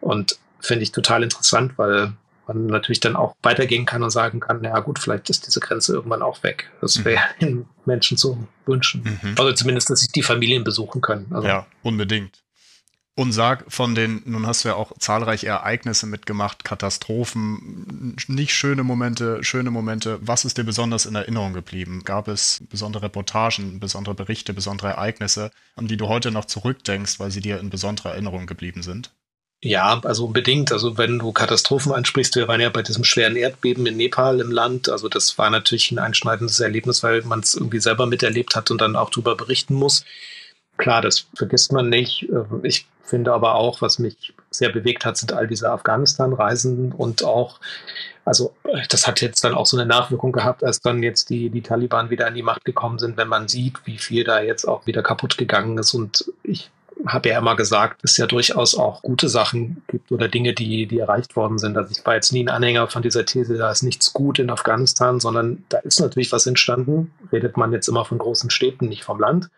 und 0.00 0.38
finde 0.60 0.82
ich 0.82 0.92
total 0.92 1.22
interessant, 1.22 1.72
weil 1.76 2.12
man 2.48 2.66
natürlich 2.66 3.00
dann 3.00 3.16
auch 3.16 3.34
weitergehen 3.42 3.86
kann 3.86 4.02
und 4.02 4.10
sagen 4.10 4.40
kann, 4.40 4.62
ja 4.64 4.80
gut, 4.80 4.98
vielleicht 4.98 5.30
ist 5.30 5.46
diese 5.46 5.60
Grenze 5.60 5.92
irgendwann 5.94 6.22
auch 6.22 6.42
weg. 6.42 6.70
Das 6.80 7.04
wäre 7.04 7.20
mhm. 7.40 7.44
den 7.44 7.66
Menschen 7.84 8.16
zu 8.16 8.46
wünschen. 8.66 9.02
Mhm. 9.04 9.34
Also 9.38 9.52
zumindest, 9.52 9.90
dass 9.90 10.00
sich 10.00 10.10
die 10.10 10.22
Familien 10.22 10.64
besuchen 10.64 11.00
können. 11.00 11.26
Also 11.30 11.46
ja, 11.46 11.66
unbedingt. 11.82 12.42
Und 13.18 13.32
sag 13.32 13.64
von 13.66 13.96
den, 13.96 14.22
nun 14.26 14.46
hast 14.46 14.62
du 14.62 14.68
ja 14.68 14.76
auch 14.76 14.96
zahlreiche 14.96 15.48
Ereignisse 15.48 16.06
mitgemacht, 16.06 16.62
Katastrophen, 16.62 18.14
nicht 18.28 18.54
schöne 18.54 18.84
Momente, 18.84 19.42
schöne 19.42 19.72
Momente. 19.72 20.20
Was 20.22 20.44
ist 20.44 20.56
dir 20.56 20.62
besonders 20.62 21.04
in 21.04 21.16
Erinnerung 21.16 21.52
geblieben? 21.52 22.02
Gab 22.04 22.28
es 22.28 22.62
besondere 22.70 23.02
Reportagen, 23.02 23.80
besondere 23.80 24.14
Berichte, 24.14 24.54
besondere 24.54 24.90
Ereignisse, 24.90 25.50
an 25.74 25.88
die 25.88 25.96
du 25.96 26.06
heute 26.06 26.30
noch 26.30 26.44
zurückdenkst, 26.44 27.18
weil 27.18 27.32
sie 27.32 27.40
dir 27.40 27.58
in 27.58 27.70
besonderer 27.70 28.12
Erinnerung 28.12 28.46
geblieben 28.46 28.84
sind? 28.84 29.10
Ja, 29.60 30.00
also 30.04 30.26
unbedingt. 30.26 30.70
Also 30.70 30.98
wenn 30.98 31.18
du 31.18 31.32
Katastrophen 31.32 31.92
ansprichst, 31.92 32.36
wir 32.36 32.46
waren 32.46 32.60
ja 32.60 32.68
bei 32.68 32.82
diesem 32.82 33.02
schweren 33.02 33.34
Erdbeben 33.34 33.86
in 33.86 33.96
Nepal 33.96 34.40
im 34.40 34.52
Land. 34.52 34.88
Also 34.88 35.08
das 35.08 35.36
war 35.36 35.50
natürlich 35.50 35.90
ein 35.90 35.98
einschneidendes 35.98 36.60
Erlebnis, 36.60 37.02
weil 37.02 37.22
man 37.22 37.40
es 37.40 37.54
irgendwie 37.54 37.80
selber 37.80 38.06
miterlebt 38.06 38.54
hat 38.54 38.70
und 38.70 38.80
dann 38.80 38.94
auch 38.94 39.10
darüber 39.10 39.34
berichten 39.36 39.74
muss. 39.74 40.04
Klar, 40.76 41.02
das 41.02 41.26
vergisst 41.34 41.72
man 41.72 41.88
nicht. 41.88 42.28
Ich 42.62 42.86
finde 43.02 43.32
aber 43.32 43.56
auch, 43.56 43.82
was 43.82 43.98
mich 43.98 44.32
sehr 44.50 44.68
bewegt 44.68 45.04
hat, 45.04 45.16
sind 45.16 45.32
all 45.32 45.48
diese 45.48 45.70
Afghanistan-Reisen 45.72 46.92
und 46.92 47.24
auch, 47.24 47.58
also 48.24 48.54
das 48.90 49.08
hat 49.08 49.20
jetzt 49.22 49.42
dann 49.42 49.54
auch 49.54 49.66
so 49.66 49.76
eine 49.76 49.86
Nachwirkung 49.86 50.30
gehabt, 50.30 50.62
als 50.62 50.80
dann 50.80 51.02
jetzt 51.02 51.30
die, 51.30 51.50
die 51.50 51.62
Taliban 51.62 52.10
wieder 52.10 52.28
an 52.28 52.34
die 52.34 52.42
Macht 52.42 52.64
gekommen 52.64 53.00
sind, 53.00 53.16
wenn 53.16 53.26
man 53.26 53.48
sieht, 53.48 53.86
wie 53.86 53.98
viel 53.98 54.22
da 54.22 54.40
jetzt 54.40 54.66
auch 54.66 54.86
wieder 54.86 55.02
kaputt 55.02 55.36
gegangen 55.36 55.78
ist. 55.78 55.94
Und 55.94 56.30
ich 56.44 56.70
habe 57.08 57.30
ja 57.30 57.38
immer 57.38 57.56
gesagt, 57.56 58.00
es 58.04 58.16
ja 58.16 58.26
durchaus 58.26 58.74
auch 58.74 59.02
gute 59.02 59.28
Sachen 59.28 59.82
gibt 59.88 60.12
oder 60.12 60.28
Dinge, 60.28 60.54
die, 60.54 60.86
die 60.86 60.98
erreicht 60.98 61.36
worden 61.36 61.58
sind. 61.58 61.76
Also 61.76 61.90
ich 61.90 62.04
war 62.04 62.14
jetzt 62.14 62.32
nie 62.32 62.44
ein 62.44 62.48
Anhänger 62.48 62.88
von 62.88 63.02
dieser 63.02 63.24
These, 63.24 63.56
da 63.56 63.70
ist 63.70 63.82
nichts 63.82 64.12
gut 64.12 64.38
in 64.38 64.50
Afghanistan, 64.50 65.20
sondern 65.20 65.64
da 65.68 65.78
ist 65.78 66.00
natürlich 66.00 66.32
was 66.32 66.46
entstanden. 66.46 67.12
Redet 67.32 67.56
man 67.56 67.72
jetzt 67.72 67.88
immer 67.88 68.04
von 68.04 68.18
großen 68.18 68.50
Städten, 68.50 68.88
nicht 68.88 69.04
vom 69.04 69.18
Land. 69.18 69.48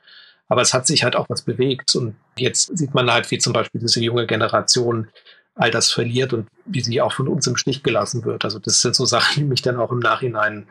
Aber 0.48 0.62
es 0.62 0.74
hat 0.74 0.86
sich 0.86 1.04
halt 1.04 1.16
auch 1.16 1.28
was 1.28 1.42
bewegt. 1.42 1.94
Und 1.94 2.16
jetzt 2.36 2.76
sieht 2.76 2.94
man 2.94 3.10
halt, 3.10 3.30
wie 3.30 3.38
zum 3.38 3.52
Beispiel 3.52 3.80
diese 3.80 4.00
junge 4.00 4.26
Generation 4.26 5.08
all 5.54 5.70
das 5.70 5.90
verliert 5.90 6.32
und 6.32 6.48
wie 6.64 6.80
sie 6.80 7.00
auch 7.00 7.12
von 7.12 7.28
uns 7.28 7.46
im 7.46 7.56
Stich 7.56 7.82
gelassen 7.82 8.24
wird. 8.24 8.44
Also 8.44 8.58
das 8.58 8.80
sind 8.80 8.94
so 8.94 9.04
Sachen, 9.04 9.42
die 9.42 9.44
mich 9.44 9.62
dann 9.62 9.76
auch 9.76 9.92
im 9.92 9.98
Nachhinein 9.98 10.66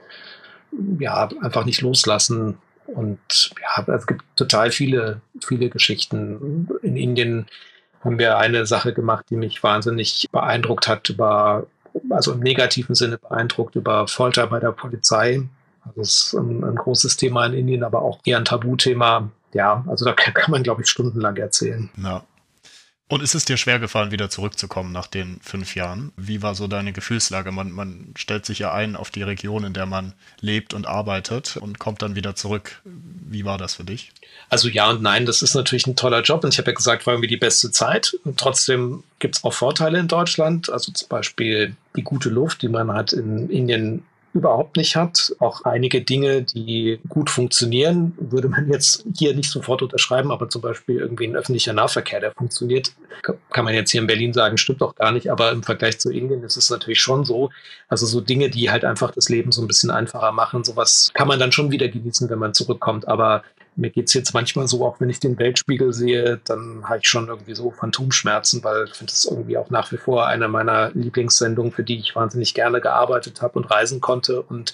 ja 1.00 1.30
einfach 1.42 1.66
nicht 1.66 1.82
loslassen 1.82 2.58
und 2.94 3.52
ja, 3.62 3.94
es 3.94 4.08
gibt 4.08 4.24
total 4.36 4.72
viele, 4.72 5.22
viele 5.44 5.70
Geschichten. 5.70 6.68
In 6.82 6.98
Indien 6.98 7.48
haben 8.04 8.20
wir 8.20 8.38
eine 8.38 8.66
Sache 8.66 8.94
gemacht, 8.94 9.26
die 9.30 9.36
mich 9.36 9.62
wahnsinnig 9.64 10.28
beeindruckt 10.32 10.88
hat, 10.88 11.10
über, 11.10 11.68
also 12.10 12.34
im 12.34 12.40
negativen 12.40 12.96
Sinne 12.96 13.18
beeindruckt, 13.18 13.76
über 13.76 14.08
Folter 14.08 14.48
bei 14.48 14.60
der 14.60 14.72
Polizei. 14.72 15.42
Also 15.86 16.00
das 16.00 16.10
ist 16.10 16.34
ein, 16.34 16.64
ein 16.64 16.76
großes 16.76 17.18
Thema 17.18 17.46
in 17.46 17.54
Indien, 17.54 17.84
aber 17.84 18.02
auch 18.02 18.20
eher 18.26 18.38
ein 18.38 18.46
Tabuthema. 18.46 19.30
Ja, 19.54 19.84
also 19.88 20.06
da 20.06 20.14
kann, 20.16 20.52
man, 20.52 20.64
glaube 20.64 20.82
ich, 20.82 20.90
stundenlang 20.90 21.36
erzählen. 21.38 21.90
Ja, 21.98 22.24
und 23.10 23.24
ist 23.24 23.34
es 23.34 23.44
dir 23.44 23.58
schwer 23.58 23.80
gefallen, 23.80 24.12
wieder 24.12 24.30
zurückzukommen 24.30 24.92
nach 24.92 25.08
den 25.08 25.40
fünf 25.42 25.76
Jahren? 25.76 26.12
Wie 26.16 26.44
war 26.44 26.54
so 26.54 26.68
deine 26.68 26.94
Gefühlslage? 26.94 27.52
Man, 27.52 27.72
man 27.72 28.14
stellt 28.16 28.46
sich 28.46 28.60
ja 28.60 28.72
ein 28.72 28.96
auf 28.96 29.10
die 29.10 29.24
Region, 29.24 29.64
in 29.64 29.74
der 29.74 29.88
man 29.88 30.14
lebt 30.42 30.76
und 30.76 30.86
arbeitet 30.86 31.58
und 31.58 31.80
kommt 31.80 32.04
dann 32.04 32.16
wieder 32.16 32.36
zurück. 32.36 32.82
Wie 32.86 33.46
war 33.46 33.58
das 33.58 33.74
für 33.74 33.84
dich? 33.84 34.12
Also 34.50 34.70
ja 34.70 34.92
und 34.92 35.02
nein, 35.02 35.26
das 35.26 35.42
ist 35.42 35.56
natürlich 35.56 35.88
ein 35.88 35.96
toller 35.96 36.22
Job 36.22 36.44
und 36.44 36.54
ich 36.54 36.60
habe 36.60 36.70
ja 36.70 36.76
gesagt, 36.76 37.08
war 37.08 37.16
irgendwie 37.16 37.28
die 37.28 37.38
beste 37.38 37.72
Zeit. 37.72 38.16
Und 38.26 38.40
trotzdem 38.40 39.04
gibt 39.18 39.38
es 39.38 39.44
auch 39.44 39.54
Vorteile 39.54 39.98
in 39.98 40.08
Deutschland, 40.08 40.70
also 40.70 40.92
zum 40.92 41.10
Beispiel 41.10 41.76
die 41.96 42.04
gute 42.04 42.30
Luft, 42.30 42.62
die 42.62 42.70
man 42.70 42.94
hat 42.94 43.12
in 43.12 43.50
Indien 43.50 44.04
überhaupt 44.40 44.78
nicht 44.78 44.96
hat. 44.96 45.36
Auch 45.40 45.64
einige 45.66 46.02
Dinge, 46.02 46.42
die 46.42 47.00
gut 47.08 47.30
funktionieren, 47.30 48.18
würde 48.20 48.50
man 48.50 48.72
jetzt 48.72 49.06
hier 49.16 49.36
nicht 49.36 49.52
sofort 49.52 49.82
unterschreiben, 49.82 50.32
aber 50.32 50.50
zum 50.50 50.62
Beispiel 50.62 50.98
irgendwie 50.98 51.28
ein 51.28 51.36
öffentlicher 51.36 51.74
Nahverkehr, 51.74 52.20
der 52.20 52.32
funktioniert, 52.32 52.94
kann 53.52 53.66
man 53.66 53.74
jetzt 53.74 53.92
hier 53.92 54.02
in 54.02 54.08
Berlin 54.08 54.34
sagen, 54.34 54.58
stimmt 54.58 54.82
doch 54.82 54.96
gar 54.96 55.12
nicht, 55.12 55.30
aber 55.30 55.52
im 55.52 55.64
Vergleich 55.64 56.00
zu 56.00 56.12
Indien 56.12 56.44
ist 56.44 56.58
es 56.58 56.70
natürlich 56.70 57.02
schon 57.02 57.26
so. 57.26 57.50
Also 57.88 58.06
so 58.06 58.22
Dinge, 58.22 58.50
die 58.50 58.72
halt 58.72 58.86
einfach 58.86 59.12
das 59.12 59.30
Leben 59.30 59.52
so 59.52 59.62
ein 59.62 59.68
bisschen 59.68 59.92
einfacher 59.92 60.32
machen, 60.32 60.64
sowas 60.64 61.12
kann 61.14 61.28
man 61.28 61.40
dann 61.40 61.52
schon 61.52 61.72
wieder 61.72 61.88
genießen, 61.88 62.30
wenn 62.30 62.40
man 62.40 62.54
zurückkommt. 62.54 63.08
Aber 63.08 63.44
mir 63.76 63.90
geht 63.90 64.08
es 64.08 64.14
jetzt 64.14 64.34
manchmal 64.34 64.68
so, 64.68 64.86
auch 64.86 65.00
wenn 65.00 65.10
ich 65.10 65.20
den 65.20 65.38
Weltspiegel 65.38 65.94
sehe, 65.94 66.40
dann 66.46 66.88
habe 66.88 67.00
ich 67.02 67.08
schon 67.08 67.28
irgendwie 67.28 67.56
so 67.56 67.72
Phantomschmerzen, 67.72 68.64
weil 68.64 68.86
ich 68.86 68.94
finde 68.94 69.14
es 69.14 69.26
irgendwie 69.26 69.58
auch 69.58 69.70
nach 69.70 69.92
wie 69.92 69.98
vor 69.98 70.28
eine 70.28 70.48
meiner 70.48 70.92
Lieblingssendungen, 70.92 71.72
für 71.72 71.84
die 71.84 71.98
ich 72.00 72.16
wahnsinnig 72.16 72.54
gerne 72.54 72.82
gearbeitet 72.82 73.42
habe 73.42 73.58
und 73.60 73.66
reisen 73.66 74.02
konnte. 74.02 74.42
Und 74.42 74.74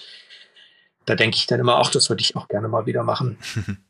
da 1.04 1.14
denke 1.14 1.36
ich 1.36 1.46
dann 1.46 1.60
immer 1.60 1.78
auch, 1.78 1.90
das 1.90 2.08
würde 2.08 2.22
ich 2.22 2.36
auch 2.36 2.48
gerne 2.48 2.68
mal 2.68 2.86
wieder 2.86 3.02
machen. 3.02 3.38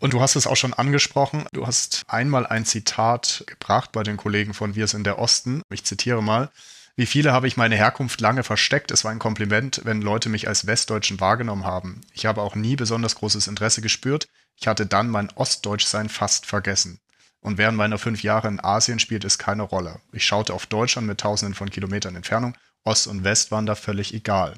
Und 0.00 0.12
du 0.12 0.20
hast 0.20 0.36
es 0.36 0.46
auch 0.46 0.56
schon 0.56 0.74
angesprochen. 0.74 1.44
Du 1.52 1.66
hast 1.66 2.04
einmal 2.06 2.46
ein 2.46 2.64
Zitat 2.64 3.42
gebracht 3.46 3.90
bei 3.90 4.04
den 4.04 4.16
Kollegen 4.16 4.54
von 4.54 4.76
Wir 4.76 4.86
sind 4.86 5.04
der 5.04 5.18
Osten. 5.18 5.62
Ich 5.72 5.84
zitiere 5.84 6.22
mal. 6.22 6.50
Wie 6.98 7.06
viele 7.06 7.32
habe 7.32 7.46
ich 7.46 7.56
meine 7.56 7.76
Herkunft 7.76 8.20
lange 8.20 8.42
versteckt? 8.42 8.90
Es 8.90 9.04
war 9.04 9.12
ein 9.12 9.20
Kompliment, 9.20 9.82
wenn 9.84 10.02
Leute 10.02 10.28
mich 10.28 10.48
als 10.48 10.66
Westdeutschen 10.66 11.20
wahrgenommen 11.20 11.64
haben. 11.64 12.00
Ich 12.12 12.26
habe 12.26 12.42
auch 12.42 12.56
nie 12.56 12.74
besonders 12.74 13.14
großes 13.14 13.46
Interesse 13.46 13.80
gespürt. 13.80 14.26
Ich 14.56 14.66
hatte 14.66 14.84
dann 14.84 15.08
mein 15.08 15.30
Ostdeutschsein 15.36 16.08
fast 16.08 16.44
vergessen. 16.44 16.98
Und 17.40 17.56
während 17.56 17.78
meiner 17.78 17.98
fünf 17.98 18.24
Jahre 18.24 18.48
in 18.48 18.58
Asien 18.58 18.98
spielt 18.98 19.24
es 19.24 19.38
keine 19.38 19.62
Rolle. 19.62 20.00
Ich 20.10 20.26
schaute 20.26 20.52
auf 20.52 20.66
Deutschland 20.66 21.06
mit 21.06 21.20
tausenden 21.20 21.54
von 21.54 21.70
Kilometern 21.70 22.16
Entfernung. 22.16 22.56
Ost 22.82 23.06
und 23.06 23.22
West 23.22 23.52
waren 23.52 23.66
da 23.66 23.76
völlig 23.76 24.12
egal. 24.12 24.56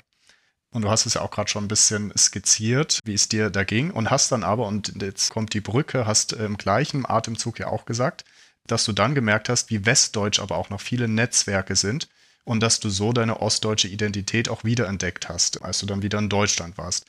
Und 0.70 0.80
du 0.80 0.90
hast 0.90 1.04
es 1.04 1.12
ja 1.12 1.20
auch 1.20 1.30
gerade 1.30 1.50
schon 1.50 1.64
ein 1.64 1.68
bisschen 1.68 2.10
skizziert, 2.16 3.00
wie 3.04 3.12
es 3.12 3.28
dir 3.28 3.50
da 3.50 3.64
ging. 3.64 3.90
Und 3.90 4.08
hast 4.08 4.32
dann 4.32 4.44
aber, 4.44 4.66
und 4.66 5.02
jetzt 5.02 5.28
kommt 5.28 5.52
die 5.52 5.60
Brücke, 5.60 6.06
hast 6.06 6.32
im 6.32 6.56
gleichen 6.56 7.04
Atemzug 7.04 7.58
ja 7.58 7.66
auch 7.66 7.84
gesagt, 7.84 8.24
dass 8.66 8.86
du 8.86 8.92
dann 8.92 9.14
gemerkt 9.14 9.50
hast, 9.50 9.68
wie 9.68 9.84
westdeutsch 9.84 10.40
aber 10.40 10.56
auch 10.56 10.70
noch 10.70 10.80
viele 10.80 11.06
Netzwerke 11.06 11.76
sind 11.76 12.08
und 12.44 12.60
dass 12.60 12.80
du 12.80 12.90
so 12.90 13.12
deine 13.12 13.40
ostdeutsche 13.40 13.88
Identität 13.88 14.48
auch 14.48 14.64
wiederentdeckt 14.64 15.28
hast, 15.28 15.62
als 15.62 15.80
du 15.80 15.86
dann 15.86 16.02
wieder 16.02 16.18
in 16.18 16.28
Deutschland 16.28 16.78
warst. 16.78 17.04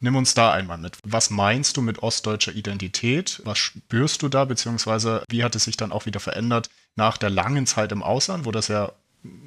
Nimm 0.00 0.16
uns 0.16 0.34
da 0.34 0.52
einmal 0.52 0.78
mit. 0.78 0.98
Was 1.04 1.30
meinst 1.30 1.76
du 1.76 1.82
mit 1.82 2.02
ostdeutscher 2.02 2.52
Identität? 2.52 3.40
Was 3.44 3.58
spürst 3.58 4.22
du 4.22 4.28
da, 4.28 4.44
beziehungsweise 4.44 5.24
wie 5.30 5.44
hat 5.44 5.54
es 5.54 5.64
sich 5.64 5.76
dann 5.76 5.92
auch 5.92 6.04
wieder 6.04 6.20
verändert 6.20 6.68
nach 6.96 7.16
der 7.16 7.30
langen 7.30 7.66
Zeit 7.66 7.92
im 7.92 8.02
Ausland, 8.02 8.44
wo 8.44 8.50
das 8.50 8.68
ja 8.68 8.92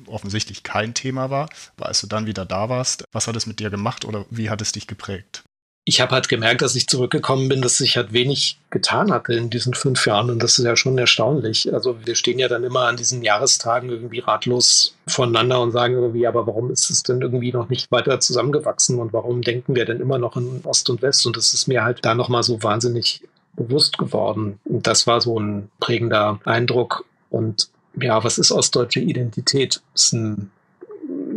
offensichtlich 0.08 0.64
kein 0.64 0.94
Thema 0.94 1.30
war, 1.30 1.50
aber 1.76 1.88
als 1.88 2.02
du 2.02 2.08
dann 2.08 2.26
wieder 2.26 2.46
da 2.46 2.70
warst, 2.70 3.04
was 3.12 3.28
hat 3.28 3.36
es 3.36 3.46
mit 3.46 3.60
dir 3.60 3.70
gemacht 3.70 4.06
oder 4.06 4.26
wie 4.30 4.50
hat 4.50 4.62
es 4.62 4.72
dich 4.72 4.88
geprägt? 4.88 5.44
Ich 5.90 6.02
habe 6.02 6.12
halt 6.12 6.28
gemerkt, 6.28 6.62
dass 6.62 6.76
ich 6.76 6.86
zurückgekommen 6.88 7.48
bin, 7.48 7.62
dass 7.62 7.78
sich 7.78 7.96
halt 7.96 8.12
wenig 8.12 8.60
getan 8.72 9.10
hatte 9.10 9.34
in 9.34 9.50
diesen 9.50 9.74
fünf 9.74 10.06
Jahren. 10.06 10.30
Und 10.30 10.44
das 10.44 10.60
ist 10.60 10.66
ja 10.66 10.76
schon 10.76 10.98
erstaunlich. 10.98 11.74
Also 11.74 11.96
wir 12.04 12.16
stehen 12.16 12.40
ja 12.40 12.50
dann 12.50 12.66
immer 12.66 12.82
an 12.82 12.98
diesen 12.98 13.24
Jahrestagen 13.24 13.90
irgendwie 13.90 14.20
ratlos 14.20 14.98
voneinander 15.08 15.62
und 15.62 15.72
sagen 15.72 15.94
irgendwie, 15.94 16.28
aber 16.28 16.46
warum 16.46 16.72
ist 16.72 16.90
es 16.90 17.04
denn 17.04 17.22
irgendwie 17.22 17.54
noch 17.54 17.70
nicht 17.70 17.90
weiter 17.90 18.20
zusammengewachsen 18.20 19.00
und 19.00 19.14
warum 19.14 19.42
denken 19.42 19.76
wir 19.76 19.86
denn 19.86 20.02
immer 20.02 20.18
noch 20.18 20.36
in 20.36 20.60
Ost 20.66 20.90
und 20.90 21.02
West? 21.02 21.26
Und 21.26 21.38
das 21.38 21.54
ist 21.54 21.70
mir 21.70 21.86
halt 21.86 22.04
da 22.04 22.16
nochmal 22.16 22.44
so 22.44 22.62
wahnsinnig 22.62 23.22
bewusst 23.56 23.98
geworden. 23.98 24.60
Und 24.66 24.88
das 24.88 25.08
war 25.08 25.22
so 25.22 25.40
ein 25.40 25.72
prägender 25.80 26.42
Eindruck. 26.44 27.06
Und 27.30 27.70
ja, 27.96 28.22
was 28.26 28.38
ist 28.38 28.52
ostdeutsche 28.52 29.00
Identität? 29.00 29.82
Das 29.94 30.04
ist 30.04 30.14
ein 30.14 30.52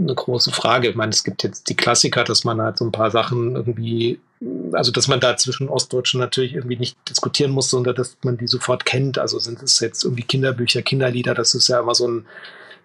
eine 0.00 0.14
große 0.14 0.50
Frage. 0.50 0.88
Ich 0.88 0.96
meine, 0.96 1.10
es 1.10 1.24
gibt 1.24 1.42
jetzt 1.42 1.68
die 1.68 1.76
Klassiker, 1.76 2.24
dass 2.24 2.42
man 2.44 2.60
halt 2.60 2.78
so 2.78 2.84
ein 2.84 2.92
paar 2.92 3.10
Sachen 3.10 3.54
irgendwie, 3.54 4.18
also 4.72 4.92
dass 4.92 5.08
man 5.08 5.20
da 5.20 5.36
zwischen 5.36 5.68
Ostdeutschen 5.68 6.20
natürlich 6.20 6.54
irgendwie 6.54 6.76
nicht 6.76 6.96
diskutieren 7.08 7.50
muss, 7.50 7.70
sondern 7.70 7.94
dass 7.94 8.16
man 8.22 8.36
die 8.36 8.46
sofort 8.46 8.84
kennt. 8.84 9.18
Also 9.18 9.38
sind 9.38 9.62
es 9.62 9.80
jetzt 9.80 10.04
irgendwie 10.04 10.22
Kinderbücher, 10.22 10.82
Kinderlieder, 10.82 11.34
das 11.34 11.54
ist 11.54 11.68
ja 11.68 11.80
immer 11.80 11.94
so 11.94 12.08
ein, 12.08 12.26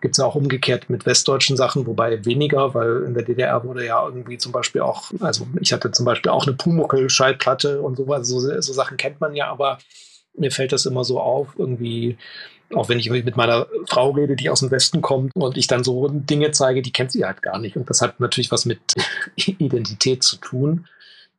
gibt 0.02 0.16
es 0.16 0.18
ja 0.20 0.26
auch 0.26 0.36
umgekehrt 0.36 0.90
mit 0.90 1.06
westdeutschen 1.06 1.58
Sachen, 1.58 1.88
wobei 1.88 2.24
weniger, 2.26 2.74
weil 2.74 3.04
in 3.04 3.14
der 3.14 3.24
DDR 3.24 3.64
wurde 3.64 3.86
ja 3.86 4.06
irgendwie 4.06 4.38
zum 4.38 4.52
Beispiel 4.52 4.82
auch, 4.82 5.12
also 5.20 5.48
ich 5.60 5.74
hatte 5.74 5.92
zum 5.92 6.06
Beispiel 6.06 6.32
auch 6.32 6.46
eine 6.46 6.56
Pumuckel-Schallplatte 6.56 7.82
und 7.82 7.98
sowas, 7.98 8.28
so, 8.28 8.40
so 8.40 8.74
Sachen 8.74 8.98
kennt 8.98 9.22
man 9.22 9.36
ja, 9.36 9.48
aber 9.48 9.80
mir 10.38 10.52
fällt 10.52 10.74
das 10.74 10.86
immer 10.86 11.04
so 11.04 11.20
auf, 11.20 11.56
irgendwie, 11.58 12.18
auch 12.74 12.90
wenn 12.90 13.00
ich 13.00 13.10
mit 13.10 13.38
meiner 13.38 13.68
Frau 13.88 14.12
rede, 14.12 14.36
die 14.36 14.50
aus 14.50 14.60
dem 14.60 14.72
Westen 14.72 15.02
kommt 15.02 15.32
und 15.36 15.58
ich 15.58 15.68
dann 15.68 15.84
so 15.84 16.10
Dinge 16.10 16.52
zeige, 16.52 16.82
die 16.82 16.92
kennt 16.92 17.12
sie 17.12 17.26
halt 17.26 17.42
gar 17.42 17.60
nicht. 17.60 17.78
Und 17.78 17.90
das 17.90 18.02
hat 18.02 18.20
natürlich 18.20 18.52
was 18.52 18.66
mit 18.66 18.80
Identität 19.36 20.24
zu 20.24 20.38
tun, 20.38 20.88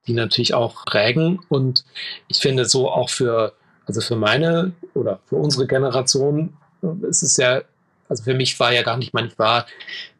die 0.06 0.14
natürlich 0.14 0.54
auch 0.54 0.84
prägen. 0.84 1.40
Und 1.48 1.84
ich 2.28 2.38
finde 2.38 2.64
so 2.64 2.90
auch 2.90 3.10
für, 3.10 3.52
also 3.86 4.00
für 4.00 4.16
meine 4.16 4.72
oder 4.94 5.20
für 5.26 5.36
unsere 5.36 5.66
Generation 5.66 6.56
ist 7.02 7.22
es 7.22 7.36
ja, 7.36 7.62
also 8.08 8.22
für 8.24 8.34
mich 8.34 8.58
war 8.60 8.72
ja 8.72 8.82
gar 8.82 8.96
nicht, 8.96 9.08
ich 9.08 9.14
meine, 9.14 9.28
ich 9.28 9.38
war, 9.38 9.66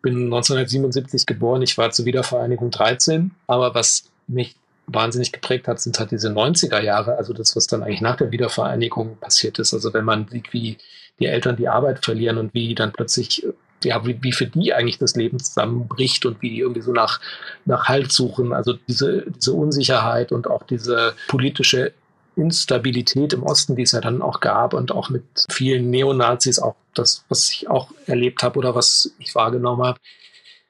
bin 0.02 0.24
1977 0.24 1.26
geboren, 1.26 1.62
ich 1.62 1.78
war 1.78 1.90
zur 1.90 2.04
Wiedervereinigung 2.04 2.70
13, 2.70 3.32
aber 3.46 3.74
was 3.74 4.10
mich 4.26 4.56
wahnsinnig 4.86 5.32
geprägt 5.32 5.68
hat, 5.68 5.80
sind 5.80 5.98
halt 5.98 6.10
diese 6.10 6.28
90er 6.28 6.80
Jahre, 6.80 7.16
also 7.16 7.32
das, 7.32 7.56
was 7.56 7.66
dann 7.66 7.82
eigentlich 7.82 8.00
nach 8.00 8.16
der 8.16 8.30
Wiedervereinigung 8.30 9.16
passiert 9.18 9.58
ist. 9.58 9.74
Also 9.74 9.92
wenn 9.92 10.04
man 10.04 10.28
sieht, 10.28 10.52
wie 10.52 10.78
die 11.18 11.26
Eltern 11.26 11.56
die 11.56 11.68
Arbeit 11.68 12.04
verlieren 12.04 12.38
und 12.38 12.54
wie 12.54 12.74
dann 12.74 12.92
plötzlich, 12.92 13.46
ja, 13.86 14.04
wie, 14.06 14.22
wie 14.22 14.32
für 14.32 14.46
die 14.46 14.74
eigentlich 14.74 14.98
das 14.98 15.16
Leben 15.16 15.38
zusammenbricht 15.38 16.26
und 16.26 16.42
wie 16.42 16.50
die 16.50 16.58
irgendwie 16.60 16.82
so 16.82 16.92
nach, 16.92 17.20
nach 17.64 17.88
Halt 17.88 18.12
suchen. 18.12 18.52
Also 18.52 18.74
diese, 18.88 19.24
diese 19.28 19.52
Unsicherheit 19.52 20.32
und 20.32 20.46
auch 20.46 20.62
diese 20.64 21.14
politische 21.28 21.92
Instabilität 22.36 23.32
im 23.32 23.42
Osten, 23.42 23.76
die 23.76 23.82
es 23.82 23.92
ja 23.92 24.00
dann 24.00 24.22
auch 24.22 24.40
gab 24.40 24.74
und 24.74 24.92
auch 24.92 25.08
mit 25.08 25.24
vielen 25.50 25.90
Neonazis, 25.90 26.58
auch 26.58 26.76
das, 26.94 27.24
was 27.28 27.50
ich 27.50 27.68
auch 27.68 27.90
erlebt 28.06 28.42
habe 28.42 28.58
oder 28.58 28.74
was 28.74 29.12
ich 29.18 29.34
wahrgenommen 29.34 29.82
habe, 29.84 29.98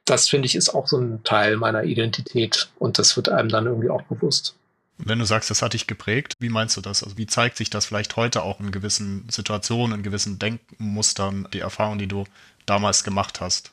das 0.04 0.28
finde 0.28 0.46
ich 0.46 0.54
ist 0.54 0.70
auch 0.70 0.86
so 0.86 0.98
ein 0.98 1.22
Teil 1.24 1.56
meiner 1.56 1.82
Identität 1.82 2.68
und 2.78 2.98
das 2.98 3.16
wird 3.16 3.28
einem 3.28 3.48
dann 3.48 3.66
irgendwie 3.66 3.90
auch 3.90 4.02
bewusst. 4.02 4.54
Wenn 4.98 5.18
du 5.18 5.26
sagst, 5.26 5.50
das 5.50 5.60
hat 5.60 5.74
dich 5.74 5.86
geprägt, 5.86 6.34
wie 6.38 6.48
meinst 6.48 6.76
du 6.76 6.80
das? 6.80 7.02
Also 7.02 7.18
wie 7.18 7.26
zeigt 7.26 7.58
sich 7.58 7.68
das 7.68 7.84
vielleicht 7.84 8.16
heute 8.16 8.42
auch 8.42 8.60
in 8.60 8.70
gewissen 8.70 9.26
Situationen, 9.28 9.98
in 9.98 10.02
gewissen 10.02 10.38
Denkmustern, 10.38 11.48
die 11.52 11.60
Erfahrung, 11.60 11.98
die 11.98 12.06
du 12.06 12.24
damals 12.66 13.04
gemacht 13.04 13.40
hast? 13.40 13.72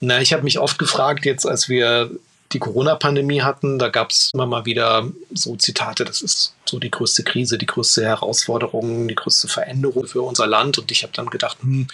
Na, 0.00 0.20
ich 0.20 0.32
habe 0.32 0.42
mich 0.42 0.58
oft 0.58 0.78
gefragt, 0.78 1.24
jetzt 1.24 1.46
als 1.46 1.68
wir 1.68 2.10
die 2.52 2.58
Corona-Pandemie 2.58 3.42
hatten, 3.42 3.78
da 3.78 3.88
gab 3.88 4.10
es 4.10 4.30
immer 4.32 4.46
mal 4.46 4.64
wieder 4.64 5.10
so 5.32 5.56
Zitate, 5.56 6.04
das 6.04 6.22
ist 6.22 6.54
so 6.64 6.78
die 6.78 6.90
größte 6.90 7.24
Krise, 7.24 7.58
die 7.58 7.66
größte 7.66 8.04
Herausforderung, 8.04 9.08
die 9.08 9.14
größte 9.14 9.48
Veränderung 9.48 10.06
für 10.06 10.22
unser 10.22 10.46
Land. 10.46 10.78
Und 10.78 10.90
ich 10.92 11.02
habe 11.02 11.12
dann 11.12 11.26
gedacht, 11.30 11.58
hm, 11.62 11.88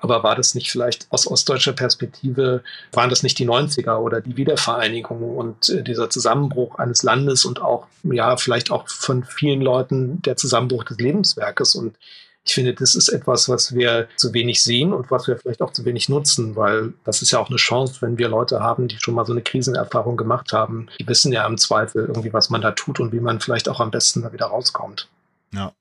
aber 0.00 0.22
war 0.22 0.36
das 0.36 0.54
nicht 0.54 0.70
vielleicht 0.70 1.06
aus 1.10 1.26
ostdeutscher 1.26 1.72
Perspektive, 1.72 2.62
waren 2.92 3.10
das 3.10 3.22
nicht 3.22 3.38
die 3.38 3.48
90er 3.48 3.96
oder 3.96 4.20
die 4.20 4.36
Wiedervereinigung 4.36 5.36
und 5.36 5.68
äh, 5.68 5.82
dieser 5.82 6.08
Zusammenbruch 6.08 6.78
eines 6.78 7.02
Landes 7.02 7.44
und 7.44 7.60
auch, 7.60 7.86
ja, 8.04 8.36
vielleicht 8.36 8.70
auch 8.70 8.88
von 8.88 9.24
vielen 9.24 9.60
Leuten 9.60 10.22
der 10.22 10.36
Zusammenbruch 10.36 10.84
des 10.84 10.98
Lebenswerkes? 10.98 11.74
Und 11.74 11.96
ich 12.48 12.54
finde, 12.54 12.74
das 12.74 12.94
ist 12.94 13.08
etwas, 13.08 13.48
was 13.48 13.74
wir 13.74 14.08
zu 14.16 14.32
wenig 14.32 14.62
sehen 14.62 14.92
und 14.92 15.10
was 15.10 15.26
wir 15.28 15.38
vielleicht 15.38 15.62
auch 15.62 15.72
zu 15.72 15.84
wenig 15.84 16.08
nutzen, 16.08 16.56
weil 16.56 16.94
das 17.04 17.22
ist 17.22 17.30
ja 17.30 17.38
auch 17.38 17.48
eine 17.48 17.56
Chance, 17.56 18.00
wenn 18.00 18.18
wir 18.18 18.28
Leute 18.28 18.60
haben, 18.60 18.88
die 18.88 18.98
schon 18.98 19.14
mal 19.14 19.26
so 19.26 19.32
eine 19.32 19.42
Krisenerfahrung 19.42 20.16
gemacht 20.16 20.52
haben. 20.52 20.88
Die 20.98 21.06
wissen 21.06 21.32
ja 21.32 21.46
im 21.46 21.58
Zweifel 21.58 22.06
irgendwie, 22.06 22.32
was 22.32 22.50
man 22.50 22.60
da 22.60 22.72
tut 22.72 23.00
und 23.00 23.12
wie 23.12 23.20
man 23.20 23.40
vielleicht 23.40 23.68
auch 23.68 23.80
am 23.80 23.90
besten 23.90 24.22
da 24.22 24.32
wieder 24.32 24.46
rauskommt. 24.46 25.08
Ja, 25.52 25.72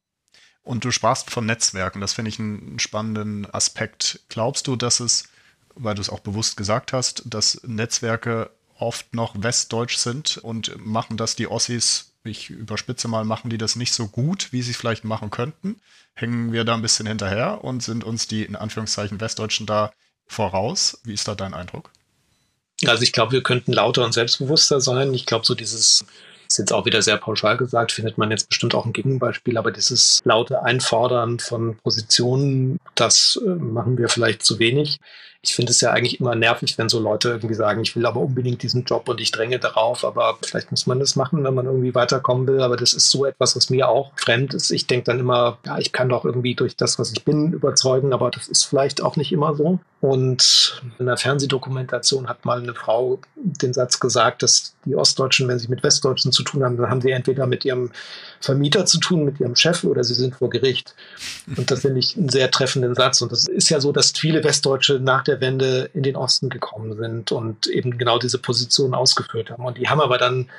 und 0.63 0.83
du 0.83 0.91
sprachst 0.91 1.31
von 1.31 1.45
Netzwerken. 1.45 2.01
Das 2.01 2.13
finde 2.13 2.29
ich 2.29 2.39
einen 2.39 2.77
spannenden 2.79 3.51
Aspekt. 3.53 4.19
Glaubst 4.27 4.67
du, 4.67 4.75
dass 4.75 4.99
es, 4.99 5.29
weil 5.75 5.95
du 5.95 6.01
es 6.01 6.09
auch 6.09 6.19
bewusst 6.19 6.57
gesagt 6.57 6.91
hast, 6.91 7.23
dass 7.25 7.61
Netzwerke 7.65 8.49
oft 8.77 9.15
noch 9.15 9.41
westdeutsch 9.41 9.95
sind 9.95 10.37
und 10.37 10.75
machen 10.85 11.15
das 11.15 11.37
die 11.37 11.47
Ossis, 11.47 12.11
ich 12.27 12.49
überspitze 12.49 13.07
mal, 13.07 13.25
machen 13.25 13.49
die 13.49 13.57
das 13.57 13.75
nicht 13.75 13.93
so 13.93 14.07
gut, 14.07 14.51
wie 14.51 14.61
sie 14.61 14.71
es 14.71 14.77
vielleicht 14.77 15.03
machen 15.03 15.29
könnten? 15.29 15.79
Hängen 16.13 16.51
wir 16.51 16.63
da 16.63 16.73
ein 16.73 16.81
bisschen 16.81 17.07
hinterher 17.07 17.63
und 17.63 17.83
sind 17.83 18.03
uns 18.03 18.27
die 18.27 18.43
in 18.43 18.55
Anführungszeichen 18.55 19.19
Westdeutschen 19.19 19.65
da 19.65 19.91
voraus? 20.27 20.99
Wie 21.03 21.13
ist 21.13 21.27
da 21.27 21.35
dein 21.35 21.53
Eindruck? 21.53 21.91
Also 22.85 23.03
ich 23.03 23.11
glaube, 23.11 23.31
wir 23.31 23.43
könnten 23.43 23.73
lauter 23.73 24.05
und 24.05 24.13
selbstbewusster 24.13 24.81
sein. 24.81 25.13
Ich 25.13 25.25
glaube, 25.25 25.45
so 25.45 25.55
dieses 25.55 26.05
ist 26.47 26.59
jetzt 26.59 26.73
auch 26.73 26.85
wieder 26.85 27.01
sehr 27.01 27.17
pauschal 27.17 27.57
gesagt, 27.57 27.91
findet 27.91 28.17
man 28.17 28.31
jetzt 28.31 28.49
bestimmt 28.49 28.73
auch 28.73 28.85
ein 28.85 28.93
Gegenbeispiel, 28.93 29.57
aber 29.57 29.71
dieses 29.71 30.21
laute 30.23 30.63
Einfordern 30.63 31.39
von 31.39 31.77
Positionen, 31.77 32.79
das 32.95 33.39
äh, 33.45 33.49
machen 33.49 33.97
wir 33.97 34.09
vielleicht 34.09 34.43
zu 34.43 34.59
wenig 34.59 34.99
ich 35.47 35.55
finde 35.55 35.71
es 35.71 35.81
ja 35.81 35.91
eigentlich 35.91 36.19
immer 36.19 36.35
nervig, 36.35 36.77
wenn 36.77 36.89
so 36.89 36.99
Leute 36.99 37.29
irgendwie 37.29 37.55
sagen, 37.55 37.81
ich 37.81 37.95
will 37.95 38.05
aber 38.05 38.19
unbedingt 38.19 38.63
diesen 38.63 38.83
Job 38.83 39.07
und 39.07 39.21
ich 39.21 39.31
dränge 39.31 39.59
darauf, 39.59 40.03
aber 40.03 40.37
vielleicht 40.43 40.71
muss 40.71 40.87
man 40.87 40.99
das 40.99 41.15
machen, 41.15 41.43
wenn 41.43 41.53
man 41.53 41.65
irgendwie 41.65 41.95
weiterkommen 41.95 42.47
will. 42.47 42.61
Aber 42.61 42.75
das 42.75 42.93
ist 42.93 43.09
so 43.09 43.25
etwas, 43.25 43.55
was 43.55 43.69
mir 43.69 43.87
auch 43.87 44.11
fremd 44.15 44.53
ist. 44.53 44.71
Ich 44.71 44.87
denke 44.87 45.05
dann 45.05 45.19
immer, 45.19 45.57
ja, 45.65 45.77
ich 45.77 45.91
kann 45.91 46.09
doch 46.09 46.25
irgendwie 46.25 46.55
durch 46.55 46.75
das, 46.75 46.99
was 46.99 47.11
ich 47.11 47.23
bin, 47.23 47.53
überzeugen, 47.53 48.13
aber 48.13 48.29
das 48.29 48.47
ist 48.47 48.65
vielleicht 48.65 49.01
auch 49.01 49.15
nicht 49.15 49.31
immer 49.31 49.55
so. 49.55 49.79
Und 49.99 50.81
in 50.99 51.07
einer 51.07 51.17
Fernsehdokumentation 51.17 52.27
hat 52.27 52.45
mal 52.45 52.61
eine 52.61 52.75
Frau 52.75 53.19
den 53.35 53.73
Satz 53.73 53.99
gesagt, 53.99 54.43
dass 54.43 54.75
die 54.85 54.95
Ostdeutschen, 54.95 55.47
wenn 55.47 55.59
sie 55.59 55.69
mit 55.69 55.83
Westdeutschen 55.83 56.31
zu 56.31 56.43
tun 56.43 56.63
haben, 56.63 56.77
dann 56.77 56.89
haben 56.89 57.01
sie 57.01 57.11
entweder 57.11 57.47
mit 57.47 57.65
ihrem 57.65 57.91
Vermieter 58.39 58.85
zu 58.85 58.99
tun, 58.99 59.25
mit 59.25 59.39
ihrem 59.39 59.55
Chef 59.55 59.83
oder 59.83 60.03
sie 60.03 60.13
sind 60.13 60.35
vor 60.35 60.49
Gericht. 60.49 60.95
Und 61.55 61.69
das 61.71 61.81
finde 61.81 61.99
ich 61.99 62.17
einen 62.17 62.29
sehr 62.29 62.51
treffenden 62.51 62.95
Satz. 62.95 63.21
Und 63.21 63.31
das 63.31 63.47
ist 63.47 63.69
ja 63.69 63.79
so, 63.79 63.91
dass 63.91 64.11
viele 64.11 64.43
Westdeutsche 64.43 64.99
nach 64.99 65.23
der 65.23 65.41
Wende 65.41 65.89
in 65.93 66.03
den 66.03 66.15
Osten 66.15 66.49
gekommen 66.49 66.95
sind 66.97 67.31
und 67.31 67.67
eben 67.67 67.97
genau 67.97 68.19
diese 68.19 68.37
Position 68.37 68.93
ausgeführt 68.93 69.49
haben. 69.49 69.65
Und 69.65 69.77
die 69.77 69.89
haben 69.89 70.01
aber 70.01 70.17
dann 70.17 70.49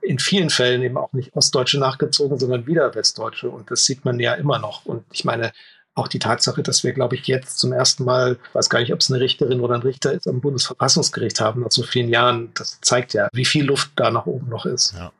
in 0.00 0.18
vielen 0.18 0.50
Fällen 0.50 0.82
eben 0.82 0.96
auch 0.96 1.12
nicht 1.12 1.34
Ostdeutsche 1.34 1.78
nachgezogen, 1.78 2.38
sondern 2.38 2.66
wieder 2.66 2.94
Westdeutsche. 2.94 3.50
Und 3.50 3.70
das 3.70 3.84
sieht 3.84 4.04
man 4.04 4.20
ja 4.20 4.34
immer 4.34 4.58
noch. 4.58 4.86
Und 4.86 5.04
ich 5.12 5.24
meine, 5.24 5.52
auch 5.96 6.08
die 6.08 6.18
Tatsache, 6.18 6.62
dass 6.62 6.84
wir, 6.84 6.92
glaube 6.92 7.16
ich, 7.16 7.26
jetzt 7.26 7.58
zum 7.58 7.72
ersten 7.72 8.04
Mal, 8.04 8.38
weiß 8.52 8.68
gar 8.68 8.80
nicht, 8.80 8.92
ob 8.92 9.00
es 9.00 9.10
eine 9.10 9.20
Richterin 9.20 9.60
oder 9.60 9.74
ein 9.74 9.82
Richter 9.82 10.12
ist, 10.12 10.28
am 10.28 10.40
Bundesverfassungsgericht 10.40 11.40
haben 11.40 11.62
nach 11.62 11.70
so 11.70 11.82
vielen 11.82 12.10
Jahren, 12.10 12.50
das 12.54 12.78
zeigt 12.82 13.14
ja, 13.14 13.28
wie 13.32 13.46
viel 13.46 13.64
Luft 13.64 13.90
da 13.96 14.10
nach 14.10 14.26
oben 14.26 14.48
noch 14.48 14.66
ist. 14.66 14.94
Ja. 14.94 15.10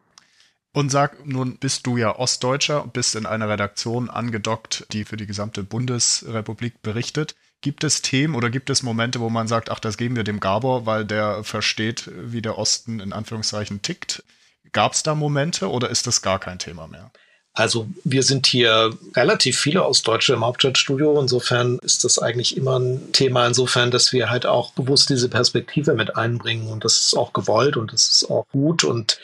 Und 0.77 0.91
sag, 0.91 1.25
nun 1.25 1.57
bist 1.57 1.87
du 1.87 1.97
ja 1.97 2.15
Ostdeutscher 2.19 2.83
und 2.83 2.93
bist 2.93 3.15
in 3.15 3.25
einer 3.25 3.49
Redaktion 3.49 4.11
angedockt, 4.11 4.85
die 4.93 5.07
für 5.07 5.17
die 5.17 5.25
gesamte 5.25 5.63
Bundesrepublik 5.63 6.83
berichtet. 6.83 7.35
Gibt 7.63 7.83
es 7.83 8.03
Themen 8.03 8.35
oder 8.35 8.51
gibt 8.51 8.69
es 8.69 8.83
Momente, 8.83 9.21
wo 9.21 9.31
man 9.31 9.49
sagt, 9.49 9.71
ach, 9.71 9.81
das 9.81 9.97
geben 9.97 10.17
wir 10.17 10.23
dem 10.23 10.39
Gabor, 10.39 10.85
weil 10.85 11.07
der 11.07 11.45
versteht, 11.45 12.11
wie 12.15 12.43
der 12.43 12.59
Osten 12.59 13.01
in 13.01 13.15
Anführungszeichen 13.15 13.81
tickt? 13.81 14.23
Gab 14.73 14.93
es 14.93 15.03
da 15.03 15.15
Momente 15.15 15.71
oder 15.71 15.89
ist 15.89 16.07
das 16.07 16.21
gar 16.21 16.39
kein 16.39 16.59
Thema 16.59 16.87
mehr? 16.89 17.11
Also 17.57 17.89
wir 18.05 18.23
sind 18.23 18.47
hier 18.47 18.91
relativ 19.17 19.59
viele 19.59 19.83
Ostdeutsche 19.87 20.35
im 20.35 20.45
Hauptstadtstudio. 20.45 21.19
Insofern 21.19 21.79
ist 21.79 22.05
das 22.05 22.19
eigentlich 22.19 22.55
immer 22.55 22.79
ein 22.79 23.13
Thema, 23.13 23.47
insofern, 23.47 23.91
dass 23.91 24.13
wir 24.13 24.29
halt 24.29 24.45
auch 24.45 24.73
bewusst 24.73 25.09
diese 25.09 25.31
Perspektive 25.31 25.95
mit 25.95 26.17
einbringen. 26.17 26.69
Und 26.69 26.85
das 26.85 26.99
ist 26.99 27.17
auch 27.17 27.33
gewollt 27.33 27.79
und 27.79 27.95
das 27.95 28.11
ist 28.11 28.31
auch 28.31 28.47
gut. 28.53 28.85
Und 28.85 29.19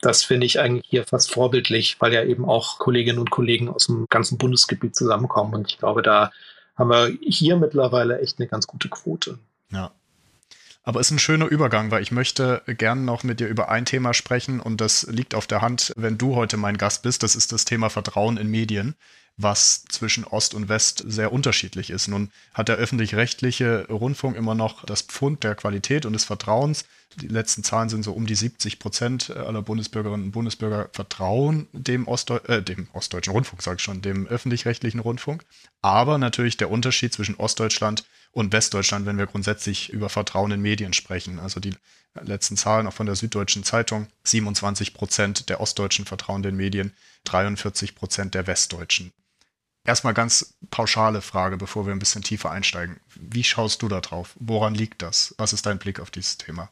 das 0.00 0.24
finde 0.24 0.46
ich 0.46 0.60
eigentlich 0.60 0.86
hier 0.88 1.04
fast 1.04 1.32
vorbildlich, 1.32 1.96
weil 2.00 2.12
ja 2.12 2.22
eben 2.22 2.44
auch 2.44 2.78
Kolleginnen 2.78 3.18
und 3.18 3.30
Kollegen 3.30 3.68
aus 3.68 3.86
dem 3.86 4.06
ganzen 4.08 4.38
Bundesgebiet 4.38 4.94
zusammenkommen. 4.94 5.54
Und 5.54 5.70
ich 5.70 5.78
glaube, 5.78 6.02
da 6.02 6.30
haben 6.76 6.90
wir 6.90 7.18
hier 7.22 7.56
mittlerweile 7.56 8.20
echt 8.20 8.38
eine 8.38 8.48
ganz 8.48 8.66
gute 8.66 8.88
Quote. 8.88 9.38
Ja. 9.70 9.90
Aber 10.84 11.00
es 11.00 11.08
ist 11.08 11.16
ein 11.16 11.18
schöner 11.18 11.46
Übergang, 11.46 11.90
weil 11.90 12.02
ich 12.02 12.12
möchte 12.12 12.62
gerne 12.66 13.02
noch 13.02 13.22
mit 13.22 13.40
dir 13.40 13.48
über 13.48 13.68
ein 13.68 13.84
Thema 13.84 14.14
sprechen 14.14 14.58
und 14.60 14.80
das 14.80 15.06
liegt 15.10 15.34
auf 15.34 15.46
der 15.46 15.60
Hand, 15.60 15.92
wenn 15.96 16.16
du 16.16 16.34
heute 16.34 16.56
mein 16.56 16.78
Gast 16.78 17.02
bist. 17.02 17.22
Das 17.22 17.36
ist 17.36 17.52
das 17.52 17.66
Thema 17.66 17.90
Vertrauen 17.90 18.38
in 18.38 18.48
Medien. 18.48 18.94
Was 19.38 19.84
zwischen 19.88 20.24
Ost 20.24 20.52
und 20.52 20.68
West 20.68 21.04
sehr 21.06 21.32
unterschiedlich 21.32 21.90
ist. 21.90 22.08
Nun 22.08 22.30
hat 22.52 22.68
der 22.68 22.76
öffentlich-rechtliche 22.76 23.86
Rundfunk 23.88 24.36
immer 24.36 24.56
noch 24.56 24.84
das 24.84 25.02
Pfund 25.02 25.44
der 25.44 25.54
Qualität 25.54 26.04
und 26.04 26.12
des 26.12 26.24
Vertrauens. 26.24 26.84
Die 27.16 27.28
letzten 27.28 27.62
Zahlen 27.62 27.88
sind 27.88 28.02
so 28.02 28.12
um 28.12 28.26
die 28.26 28.34
70 28.34 28.80
Prozent 28.80 29.30
aller 29.30 29.62
Bundesbürgerinnen 29.62 30.26
und 30.26 30.32
Bundesbürger 30.32 30.90
vertrauen 30.92 31.68
dem, 31.72 32.08
Ostdeu 32.08 32.38
äh, 32.48 32.62
dem 32.62 32.88
ostdeutschen 32.92 33.32
Rundfunk, 33.32 33.62
sage 33.62 33.76
ich 33.76 33.82
schon, 33.82 34.02
dem 34.02 34.26
öffentlich-rechtlichen 34.26 35.00
Rundfunk. 35.00 35.44
Aber 35.82 36.18
natürlich 36.18 36.56
der 36.56 36.70
Unterschied 36.70 37.12
zwischen 37.12 37.36
Ostdeutschland 37.36 38.04
und 38.32 38.52
Westdeutschland, 38.52 39.06
wenn 39.06 39.18
wir 39.18 39.26
grundsätzlich 39.26 39.90
über 39.90 40.08
Vertrauen 40.08 40.50
in 40.50 40.60
Medien 40.60 40.92
sprechen. 40.92 41.38
Also 41.38 41.60
die 41.60 41.74
letzten 42.20 42.56
Zahlen 42.56 42.88
auch 42.88 42.92
von 42.92 43.06
der 43.06 43.14
Süddeutschen 43.14 43.62
Zeitung, 43.62 44.08
27 44.24 44.94
Prozent 44.94 45.48
der 45.48 45.60
Ostdeutschen 45.60 46.06
vertrauen 46.06 46.42
den 46.42 46.56
Medien, 46.56 46.92
43 47.24 47.94
Prozent 47.94 48.34
der 48.34 48.48
Westdeutschen. 48.48 49.12
Erstmal 49.88 50.12
ganz 50.12 50.52
pauschale 50.70 51.22
Frage, 51.22 51.56
bevor 51.56 51.86
wir 51.86 51.94
ein 51.94 51.98
bisschen 51.98 52.22
tiefer 52.22 52.50
einsteigen. 52.50 53.00
Wie 53.14 53.42
schaust 53.42 53.80
du 53.80 53.88
da 53.88 54.02
drauf? 54.02 54.34
Woran 54.38 54.74
liegt 54.74 55.00
das? 55.00 55.34
Was 55.38 55.54
ist 55.54 55.64
dein 55.64 55.78
Blick 55.78 55.98
auf 55.98 56.10
dieses 56.10 56.36
Thema? 56.36 56.68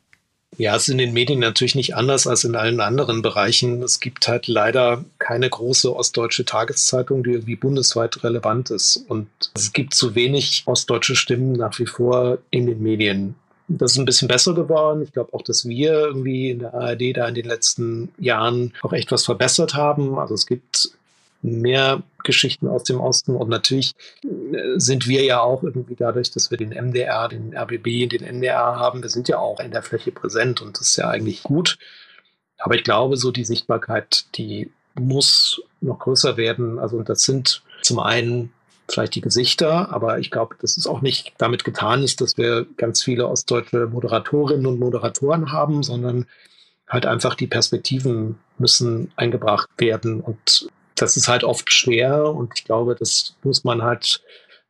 Ja, 0.59 0.77
es 0.77 0.83
ist 0.83 0.89
in 0.91 0.99
den 0.99 1.15
Medien 1.15 1.39
natürlich 1.39 1.75
nicht 1.75 1.97
anders 1.97 2.27
als 2.27 2.45
in 2.45 2.55
allen 2.55 2.79
anderen 2.79 3.23
Bereichen. 3.23 3.83
Es 3.83 4.01
gibt 4.01 4.29
halt 4.29 4.49
leider 4.49 5.03
keine 5.19 5.49
große 5.49 5.97
ostdeutsche 5.97 6.45
Tageszeitung, 6.45 7.25
die 7.25 7.31
irgendwie 7.31 7.57
bundesweit 7.57 8.23
relevant 8.23 8.69
ist. 8.69 8.99
Und 9.09 9.29
es 9.55 9.73
gibt 9.73 9.95
zu 9.95 10.15
wenig 10.15 10.65
ostdeutsche 10.67 11.17
Stimmen 11.17 11.55
nach 11.55 11.79
wie 11.79 11.87
vor 11.87 12.37
in 12.51 12.67
den 12.67 12.83
Medien. 12.83 13.35
Das 13.69 13.93
ist 13.93 13.99
ein 13.99 14.05
bisschen 14.05 14.29
besser 14.29 14.53
geworden. 14.53 15.01
Ich 15.01 15.13
glaube 15.13 15.33
auch, 15.33 15.43
dass 15.43 15.67
wir 15.67 15.93
irgendwie 15.93 16.51
in 16.51 16.59
der 16.59 16.75
ARD 16.75 17.17
da 17.17 17.27
in 17.27 17.35
den 17.35 17.47
letzten 17.47 18.13
Jahren 18.19 18.75
auch 18.83 18.93
echt 18.93 19.11
was 19.11 19.25
verbessert 19.25 19.73
haben. 19.73 20.19
Also 20.19 20.35
es 20.35 20.45
gibt 20.45 20.91
mehr 21.43 22.03
Geschichten 22.25 22.69
aus 22.69 22.85
dem 22.85 23.01
Osten. 23.01 23.37
Und 23.37 23.49
natürlich 23.49 23.93
äh, 24.25 24.79
sind 24.79 25.07
wir 25.07 25.25
ja 25.25 25.41
auch 25.41 25.63
irgendwie 25.63 25.95
dadurch, 25.95 26.31
dass 26.31 26.51
wir 26.51 26.59
den 26.59 26.71
MDR, 26.71 27.29
den 27.29 27.57
RBB, 27.57 28.09
den 28.09 28.25
NDR 28.25 28.77
haben, 28.77 29.03
wir 29.03 29.11
sind 29.11 29.29
ja 29.29 29.39
auch 29.39 29.61
in 29.61 29.71
der 29.71 29.83
Fläche 29.83 30.13
präsent 30.13 30.61
und 30.61 30.79
das 30.79 30.89
ist 30.89 30.97
ja 30.97 31.09
eigentlich 31.09 31.43
gut. 31.43 31.79
Aber 32.59 32.75
ich 32.75 32.85
glaube, 32.85 33.17
so 33.17 33.31
die 33.31 33.45
Sichtbarkeit, 33.45 34.27
die 34.37 34.71
muss 34.95 35.63
noch 35.81 35.99
größer 35.99 36.37
werden. 36.37 36.79
Also 36.79 36.97
und 36.97 37.09
das 37.09 37.23
sind 37.23 37.63
zum 37.83 37.99
einen 37.99 38.53
vielleicht 38.89 39.15
die 39.15 39.21
Gesichter, 39.21 39.93
aber 39.93 40.19
ich 40.19 40.31
glaube, 40.31 40.57
dass 40.61 40.77
es 40.77 40.87
auch 40.87 41.01
nicht 41.01 41.35
damit 41.39 41.65
getan 41.65 42.03
ist, 42.03 42.21
dass 42.21 42.39
wir 42.39 42.67
ganz 42.77 43.03
viele 43.03 43.27
ostdeutsche 43.29 43.87
Moderatorinnen 43.87 44.67
und 44.67 44.79
Moderatoren 44.79 45.53
haben, 45.53 45.83
sondern 45.83 46.27
halt 46.89 47.05
einfach 47.05 47.35
die 47.35 47.49
Perspektiven 47.49 48.39
müssen 48.59 49.11
eingebracht 49.17 49.69
werden 49.79 50.21
und 50.21 50.69
das 50.97 51.17
ist 51.17 51.29
halt 51.29 51.45
oft 51.45 51.73
schwer 51.73 52.27
und 52.33 52.53
ich 52.57 52.65
glaube, 52.65 52.95
das 52.95 53.37
muss 53.43 53.65
man 53.65 53.83
halt 53.83 54.23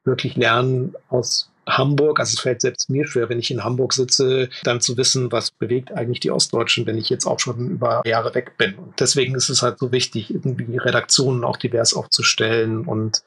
wirklich 0.04 0.36
lernen 0.36 0.94
aus 1.08 1.50
Hamburg, 1.68 2.20
also 2.20 2.34
es 2.34 2.40
fällt 2.40 2.60
selbst 2.60 2.88
mir 2.90 3.06
schwer, 3.08 3.28
wenn 3.28 3.40
ich 3.40 3.50
in 3.50 3.64
Hamburg 3.64 3.92
sitze, 3.92 4.48
dann 4.62 4.80
zu 4.80 4.96
wissen, 4.96 5.32
was 5.32 5.50
bewegt 5.50 5.92
eigentlich 5.92 6.20
die 6.20 6.30
Ostdeutschen, 6.30 6.86
wenn 6.86 6.96
ich 6.96 7.10
jetzt 7.10 7.26
auch 7.26 7.40
schon 7.40 7.70
über 7.70 8.02
Jahre 8.06 8.34
weg 8.34 8.56
bin. 8.56 8.76
Und 8.76 9.00
deswegen 9.00 9.34
ist 9.34 9.48
es 9.48 9.62
halt 9.62 9.80
so 9.80 9.90
wichtig, 9.90 10.32
irgendwie 10.32 10.76
Redaktionen 10.76 11.44
auch 11.44 11.56
divers 11.56 11.92
aufzustellen 11.92 12.84
und 12.84 13.22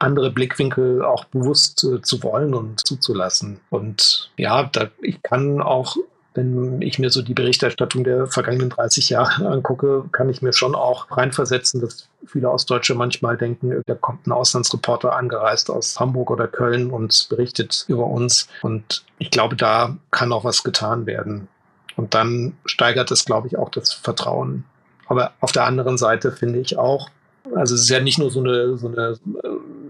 andere 0.00 0.32
Blickwinkel 0.32 1.04
auch 1.04 1.24
bewusst 1.26 1.84
äh, 1.84 2.02
zu 2.02 2.22
wollen 2.24 2.52
und 2.52 2.84
zuzulassen. 2.84 3.60
Und 3.70 4.32
ja, 4.36 4.64
da, 4.64 4.90
ich 5.00 5.22
kann 5.22 5.62
auch 5.62 5.96
wenn 6.34 6.82
ich 6.82 6.98
mir 6.98 7.10
so 7.10 7.22
die 7.22 7.34
Berichterstattung 7.34 8.02
der 8.02 8.26
vergangenen 8.26 8.70
30 8.70 9.08
Jahre 9.08 9.48
angucke, 9.50 10.04
kann 10.12 10.28
ich 10.28 10.42
mir 10.42 10.52
schon 10.52 10.74
auch 10.74 11.06
reinversetzen, 11.16 11.80
dass 11.80 12.08
viele 12.26 12.50
Ostdeutsche 12.50 12.94
manchmal 12.94 13.36
denken, 13.36 13.82
da 13.86 13.94
kommt 13.94 14.26
ein 14.26 14.32
Auslandsreporter 14.32 15.14
angereist 15.14 15.70
aus 15.70 15.98
Hamburg 15.98 16.30
oder 16.30 16.48
Köln 16.48 16.90
und 16.90 17.28
berichtet 17.30 17.84
über 17.88 18.06
uns. 18.06 18.48
Und 18.62 19.04
ich 19.18 19.30
glaube, 19.30 19.56
da 19.56 19.96
kann 20.10 20.32
auch 20.32 20.44
was 20.44 20.64
getan 20.64 21.06
werden. 21.06 21.48
Und 21.96 22.14
dann 22.14 22.54
steigert 22.66 23.10
es, 23.12 23.24
glaube 23.24 23.46
ich, 23.46 23.56
auch 23.56 23.70
das 23.70 23.92
Vertrauen. 23.92 24.64
Aber 25.06 25.32
auf 25.40 25.52
der 25.52 25.64
anderen 25.64 25.98
Seite 25.98 26.32
finde 26.32 26.58
ich 26.58 26.76
auch, 26.76 27.10
also 27.54 27.74
es 27.74 27.82
ist 27.82 27.90
ja 27.90 28.00
nicht 28.00 28.18
nur 28.18 28.30
so 28.30 28.40
eine, 28.40 28.76
so 28.78 28.88
eine, 28.88 29.18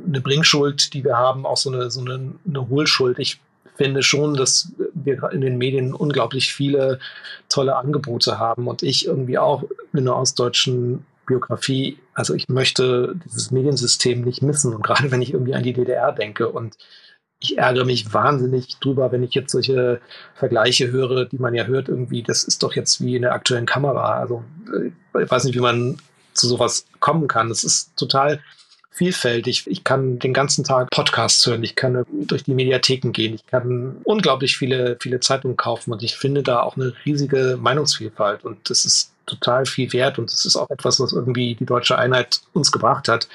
eine 0.07 0.21
Bringschuld, 0.21 0.93
die 0.93 1.05
wir 1.05 1.17
haben, 1.17 1.47
auch 1.47 1.57
so 1.57 1.73
eine, 1.73 1.91
so 1.91 2.01
eine, 2.01 2.35
eine 2.47 2.69
Hohlschuld. 2.69 3.19
Ich 3.19 3.41
finde 3.77 4.03
schon, 4.03 4.35
dass 4.35 4.73
wir 4.95 5.31
in 5.33 5.41
den 5.41 5.59
Medien 5.59 5.95
unglaublich 5.95 6.53
viele 6.53 7.01
tolle 7.49 7.77
Angebote 7.77 8.39
haben 8.39 8.69
und 8.69 8.83
ich 8.83 9.07
irgendwie 9.07 9.39
auch 9.39 9.65
in 9.93 10.05
der 10.05 10.17
ostdeutschen 10.17 11.05
Biografie, 11.27 11.99
also 12.13 12.35
ich 12.35 12.49
möchte 12.49 13.15
dieses 13.25 13.51
Mediensystem 13.51 14.21
nicht 14.23 14.43
missen 14.43 14.75
und 14.75 14.83
gerade 14.83 15.11
wenn 15.11 15.23
ich 15.23 15.33
irgendwie 15.33 15.55
an 15.55 15.63
die 15.63 15.73
DDR 15.73 16.13
denke 16.13 16.49
und 16.49 16.77
ich 17.41 17.59
ärgere 17.59 17.85
mich 17.85 18.13
wahnsinnig 18.15 18.79
drüber, 18.81 19.13
wenn 19.13 19.23
ich 19.23 19.35
jetzt 19.35 19.53
solche 19.53 20.01
Vergleiche 20.35 20.91
höre, 20.91 21.27
die 21.27 21.39
man 21.39 21.55
ja 21.55 21.65
hört, 21.65 21.89
irgendwie, 21.89 22.23
das 22.23 22.45
ist 22.45 22.63
doch 22.63 22.75
jetzt 22.75 23.01
wie 23.03 23.17
in 23.17 23.23
der 23.23 23.33
aktuellen 23.33 23.67
Kamera. 23.67 24.19
Also 24.19 24.45
ich 25.21 25.31
weiß 25.31 25.45
nicht, 25.45 25.55
wie 25.55 25.61
man 25.61 25.99
zu 26.33 26.49
sowas 26.49 26.87
kommen 27.01 27.29
kann. 27.29 27.51
Es 27.51 27.65
ist 27.65 27.97
total 27.97 28.41
vielfältig. 28.95 29.67
Ich 29.67 29.83
kann 29.83 30.21
den 30.21 30.33
ganzen 30.33 30.65
Tag 30.65 30.89
Podcasts 30.91 31.45
hören, 31.47 31.65
ich 31.65 31.75
kann 31.75 32.07
durch 32.09 32.45
die 32.45 32.55
Mediatheken 32.55 33.11
gehen, 33.11 33.35
ich 33.35 33.47
kann 33.47 33.97
unglaublich 34.05 34.57
viele, 34.57 34.97
viele 35.01 35.19
Zeitungen 35.19 35.57
kaufen 35.57 35.93
und 35.93 36.03
ich 36.03 36.17
finde 36.17 36.45
da 36.45 36.61
auch 36.61 36.77
eine 36.77 36.95
riesige 37.05 37.59
Meinungsvielfalt 37.61 38.45
und 38.45 38.71
das 38.71 38.85
ist 38.85 39.13
total 39.27 39.67
viel 39.67 39.93
wert 39.93 40.19
und 40.19 40.31
das 40.31 40.45
ist 40.45 40.55
auch 40.55 40.71
etwas, 40.71 41.01
was 41.01 41.13
irgendwie 41.13 41.57
die 41.57 41.67
deutsche 41.67 41.99
Einheit 41.99 42.41
uns 42.53 42.71
gebracht 42.71 43.09
hat. 43.09 43.29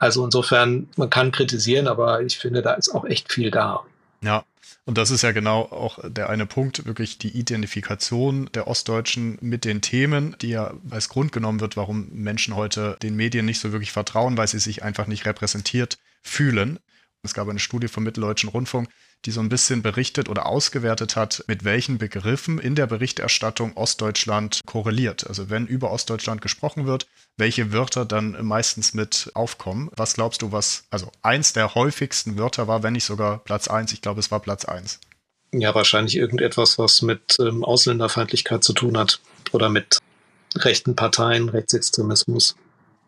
Also 0.00 0.24
insofern, 0.24 0.88
man 0.96 1.08
kann 1.08 1.30
kritisieren, 1.30 1.86
aber 1.86 2.22
ich 2.22 2.38
finde, 2.38 2.60
da 2.60 2.72
ist 2.74 2.92
auch 2.92 3.04
echt 3.04 3.32
viel 3.32 3.50
da. 3.52 3.84
Ja, 4.22 4.44
und 4.86 4.98
das 4.98 5.10
ist 5.10 5.22
ja 5.22 5.32
genau 5.32 5.62
auch 5.62 5.98
der 6.02 6.28
eine 6.28 6.46
Punkt, 6.46 6.84
wirklich 6.84 7.18
die 7.18 7.36
Identifikation 7.36 8.50
der 8.54 8.66
Ostdeutschen 8.66 9.38
mit 9.40 9.64
den 9.64 9.80
Themen, 9.80 10.36
die 10.40 10.50
ja 10.50 10.74
als 10.90 11.08
Grund 11.08 11.32
genommen 11.32 11.60
wird, 11.60 11.76
warum 11.76 12.08
Menschen 12.10 12.54
heute 12.54 12.96
den 13.02 13.16
Medien 13.16 13.46
nicht 13.46 13.60
so 13.60 13.72
wirklich 13.72 13.92
vertrauen, 13.92 14.36
weil 14.36 14.48
sie 14.48 14.58
sich 14.58 14.82
einfach 14.82 15.06
nicht 15.06 15.26
repräsentiert 15.26 15.98
fühlen. 16.22 16.78
Es 17.22 17.34
gab 17.34 17.48
eine 17.48 17.58
Studie 17.58 17.88
vom 17.88 18.04
Mitteldeutschen 18.04 18.50
Rundfunk, 18.50 18.88
die 19.26 19.30
so 19.30 19.40
ein 19.40 19.48
bisschen 19.48 19.82
berichtet 19.82 20.28
oder 20.28 20.46
ausgewertet 20.46 21.16
hat, 21.16 21.44
mit 21.46 21.64
welchen 21.64 21.98
Begriffen 21.98 22.58
in 22.58 22.74
der 22.74 22.86
Berichterstattung 22.86 23.76
Ostdeutschland 23.76 24.60
korreliert. 24.66 25.26
Also 25.26 25.50
wenn 25.50 25.66
über 25.66 25.90
Ostdeutschland 25.90 26.42
gesprochen 26.42 26.86
wird, 26.86 27.06
welche 27.36 27.72
Wörter 27.72 28.04
dann 28.04 28.44
meistens 28.44 28.94
mit 28.94 29.30
aufkommen. 29.34 29.90
Was 29.96 30.14
glaubst 30.14 30.42
du, 30.42 30.52
was, 30.52 30.84
also 30.90 31.10
eins 31.22 31.52
der 31.52 31.74
häufigsten 31.74 32.38
Wörter 32.38 32.68
war, 32.68 32.82
wenn 32.82 32.92
nicht 32.92 33.04
sogar 33.04 33.38
Platz 33.38 33.68
eins, 33.68 33.92
ich 33.92 34.02
glaube, 34.02 34.20
es 34.20 34.30
war 34.30 34.40
Platz 34.40 34.64
eins. 34.64 35.00
Ja, 35.52 35.74
wahrscheinlich 35.74 36.16
irgendetwas, 36.16 36.78
was 36.78 37.02
mit 37.02 37.36
ähm, 37.40 37.64
Ausländerfeindlichkeit 37.64 38.64
zu 38.64 38.72
tun 38.72 38.98
hat 38.98 39.20
oder 39.52 39.68
mit 39.68 39.98
rechten 40.56 40.96
Parteien, 40.96 41.48
Rechtsextremismus. 41.48 42.56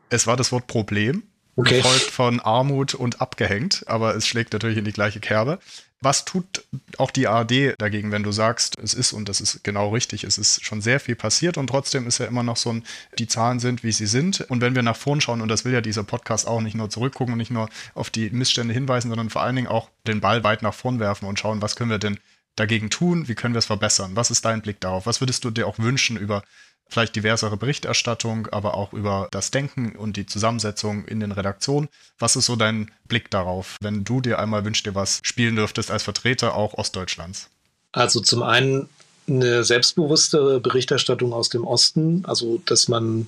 Es 0.09 0.27
war 0.27 0.37
das 0.37 0.53
Wort 0.53 0.69
Problem, 0.69 1.25
okay. 1.57 1.79
gefolgt 1.79 2.11
von 2.11 2.41
Armut 2.41 2.95
und 2.95 3.21
abgehängt, 3.21 3.85
aber 3.87 4.15
es 4.15 4.27
schlägt 4.27 4.53
natürlich 4.53 4.79
in 4.79 4.85
die 4.85 4.93
gleiche 4.93 5.21
Kerbe. 5.21 5.59
Was 6.03 6.25
tut 6.25 6.65
auch 6.99 7.11
die 7.11 7.27
ARD 7.27 7.75
dagegen, 7.79 8.13
wenn 8.13 8.23
du 8.23 8.31
sagst, 8.31 8.79
es 8.79 8.93
ist, 8.93 9.13
und 9.13 9.29
das 9.29 9.41
ist 9.41 9.65
genau 9.65 9.91
richtig, 9.91 10.25
es 10.25 10.37
ist 10.37 10.65
schon 10.65 10.83
sehr 10.83 11.01
viel 11.01 11.17
passiert 11.17 11.57
und 11.57 11.69
trotzdem 11.69 12.07
ist 12.07 12.19
ja 12.19 12.27
immer 12.27 12.43
noch 12.43 12.59
so 12.59 12.71
ein, 12.71 12.85
die 13.19 13.27
Zahlen 13.27 13.61
sind, 13.61 13.83
wie 13.83 13.93
sie 13.93 14.07
sind. 14.07 14.43
Und 14.43 14.61
wenn 14.61 14.75
wir 14.75 14.83
nach 14.83 14.97
vorn 14.97 15.21
schauen, 15.21 15.41
und 15.41 15.49
das 15.49 15.65
will 15.65 15.73
ja 15.73 15.81
dieser 15.81 16.05
Podcast 16.05 16.47
auch 16.47 16.61
nicht 16.61 16.75
nur 16.75 16.91
zurückgucken 16.91 17.33
und 17.33 17.39
nicht 17.39 17.51
nur 17.51 17.71
auf 17.95 18.11
die 18.11 18.29
Missstände 18.31 18.75
hinweisen, 18.75 19.09
sondern 19.09 19.31
vor 19.31 19.43
allen 19.43 19.57
Dingen 19.57 19.69
auch 19.69 19.89
den 20.07 20.21
Ball 20.21 20.45
weit 20.45 20.63
nach 20.63 20.75
vorn 20.75 21.01
werfen 21.01 21.27
und 21.27 21.39
schauen, 21.39 21.63
was 21.63 21.77
können 21.77 21.91
wir 21.91 21.99
denn 21.99 22.19
dagegen 22.57 22.91
tun, 22.91 23.29
wie 23.29 23.35
können 23.35 23.55
wir 23.55 23.59
es 23.59 23.67
verbessern? 23.67 24.17
Was 24.17 24.31
ist 24.31 24.45
dein 24.45 24.63
Blick 24.63 24.81
darauf? 24.81 25.07
Was 25.07 25.21
würdest 25.21 25.45
du 25.45 25.51
dir 25.51 25.67
auch 25.67 25.79
wünschen 25.79 26.17
über 26.17 26.43
vielleicht 26.89 27.17
diversere 27.17 27.57
Berichterstattung, 27.57 28.47
aber 28.49 28.75
auch 28.75 28.93
über 28.93 29.29
das 29.31 29.51
Denken 29.51 29.97
und 29.97 30.17
die 30.17 30.27
Zusammensetzung 30.27 31.05
in 31.05 31.21
den 31.21 31.33
Redaktionen. 31.33 31.89
Was 32.19 32.37
ist 32.37 32.47
so 32.47 32.57
dein 32.57 32.91
Blick 33.09 33.31
darauf, 33.31 33.77
wenn 33.81 34.05
du 34.05 34.21
dir 34.21 34.39
einmal 34.39 34.65
wünschst, 34.65 34.87
dir 34.87 34.95
was 34.95 35.21
spielen 35.23 35.57
dürftest 35.57 35.91
als 35.91 36.03
Vertreter 36.03 36.55
auch 36.55 36.75
Ostdeutschlands? 36.75 37.49
Also 37.93 38.21
zum 38.21 38.43
einen 38.43 38.89
eine 39.29 39.65
selbstbewusstere 39.65 40.61
Berichterstattung 40.61 41.33
aus 41.33 41.49
dem 41.49 41.65
Osten, 41.65 42.25
also 42.27 42.61
dass 42.65 42.89
man 42.89 43.27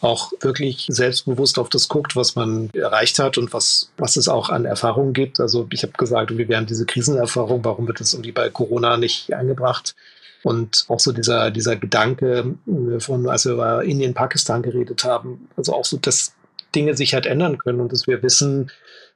auch 0.00 0.32
wirklich 0.40 0.86
selbstbewusst 0.88 1.58
auf 1.58 1.68
das 1.68 1.88
guckt, 1.88 2.16
was 2.16 2.34
man 2.34 2.70
erreicht 2.70 3.18
hat 3.18 3.38
und 3.38 3.52
was, 3.52 3.90
was 3.96 4.16
es 4.16 4.28
auch 4.28 4.48
an 4.50 4.64
Erfahrungen 4.64 5.12
gibt. 5.12 5.38
Also 5.38 5.66
ich 5.70 5.84
habe 5.84 5.92
gesagt, 5.92 6.36
wir 6.36 6.56
haben 6.56 6.66
diese 6.66 6.86
Krisenerfahrung, 6.86 7.64
warum 7.64 7.86
wird 7.86 8.00
das 8.00 8.12
irgendwie 8.12 8.32
bei 8.32 8.50
Corona 8.50 8.96
nicht 8.96 9.32
eingebracht? 9.32 9.94
Und 10.42 10.86
auch 10.88 11.00
so 11.00 11.12
dieser, 11.12 11.50
dieser 11.50 11.76
Gedanke 11.76 12.54
äh, 12.66 13.00
von, 13.00 13.28
als 13.28 13.44
wir 13.44 13.52
über 13.52 13.84
Indien, 13.84 14.14
Pakistan 14.14 14.62
geredet 14.62 15.04
haben, 15.04 15.48
also 15.56 15.74
auch 15.74 15.84
so, 15.84 15.96
dass 15.98 16.34
Dinge 16.74 16.96
sich 16.96 17.14
halt 17.14 17.26
ändern 17.26 17.58
können 17.58 17.80
und 17.80 17.92
dass 17.92 18.06
wir 18.06 18.22
wissen, 18.22 18.70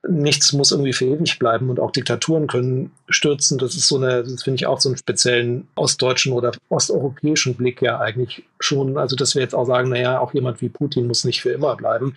nichts 0.08 0.52
muss 0.52 0.70
irgendwie 0.70 0.92
für 0.92 1.06
ewig 1.06 1.38
bleiben 1.38 1.70
und 1.70 1.80
auch 1.80 1.90
Diktaturen 1.90 2.46
können 2.46 2.92
stürzen. 3.08 3.58
Das 3.58 3.74
ist 3.74 3.88
so 3.88 3.96
eine, 3.96 4.22
das 4.22 4.42
finde 4.42 4.56
ich 4.56 4.66
auch 4.66 4.80
so 4.80 4.88
einen 4.88 4.98
speziellen 4.98 5.66
ostdeutschen 5.74 6.32
oder 6.32 6.52
osteuropäischen 6.68 7.54
Blick 7.54 7.82
ja 7.82 7.98
eigentlich 7.98 8.44
schon. 8.60 8.98
Also, 8.98 9.16
dass 9.16 9.34
wir 9.34 9.42
jetzt 9.42 9.54
auch 9.54 9.66
sagen, 9.66 9.88
naja, 9.88 10.20
auch 10.20 10.34
jemand 10.34 10.60
wie 10.60 10.68
Putin 10.68 11.06
muss 11.06 11.24
nicht 11.24 11.40
für 11.40 11.50
immer 11.50 11.76
bleiben. 11.76 12.16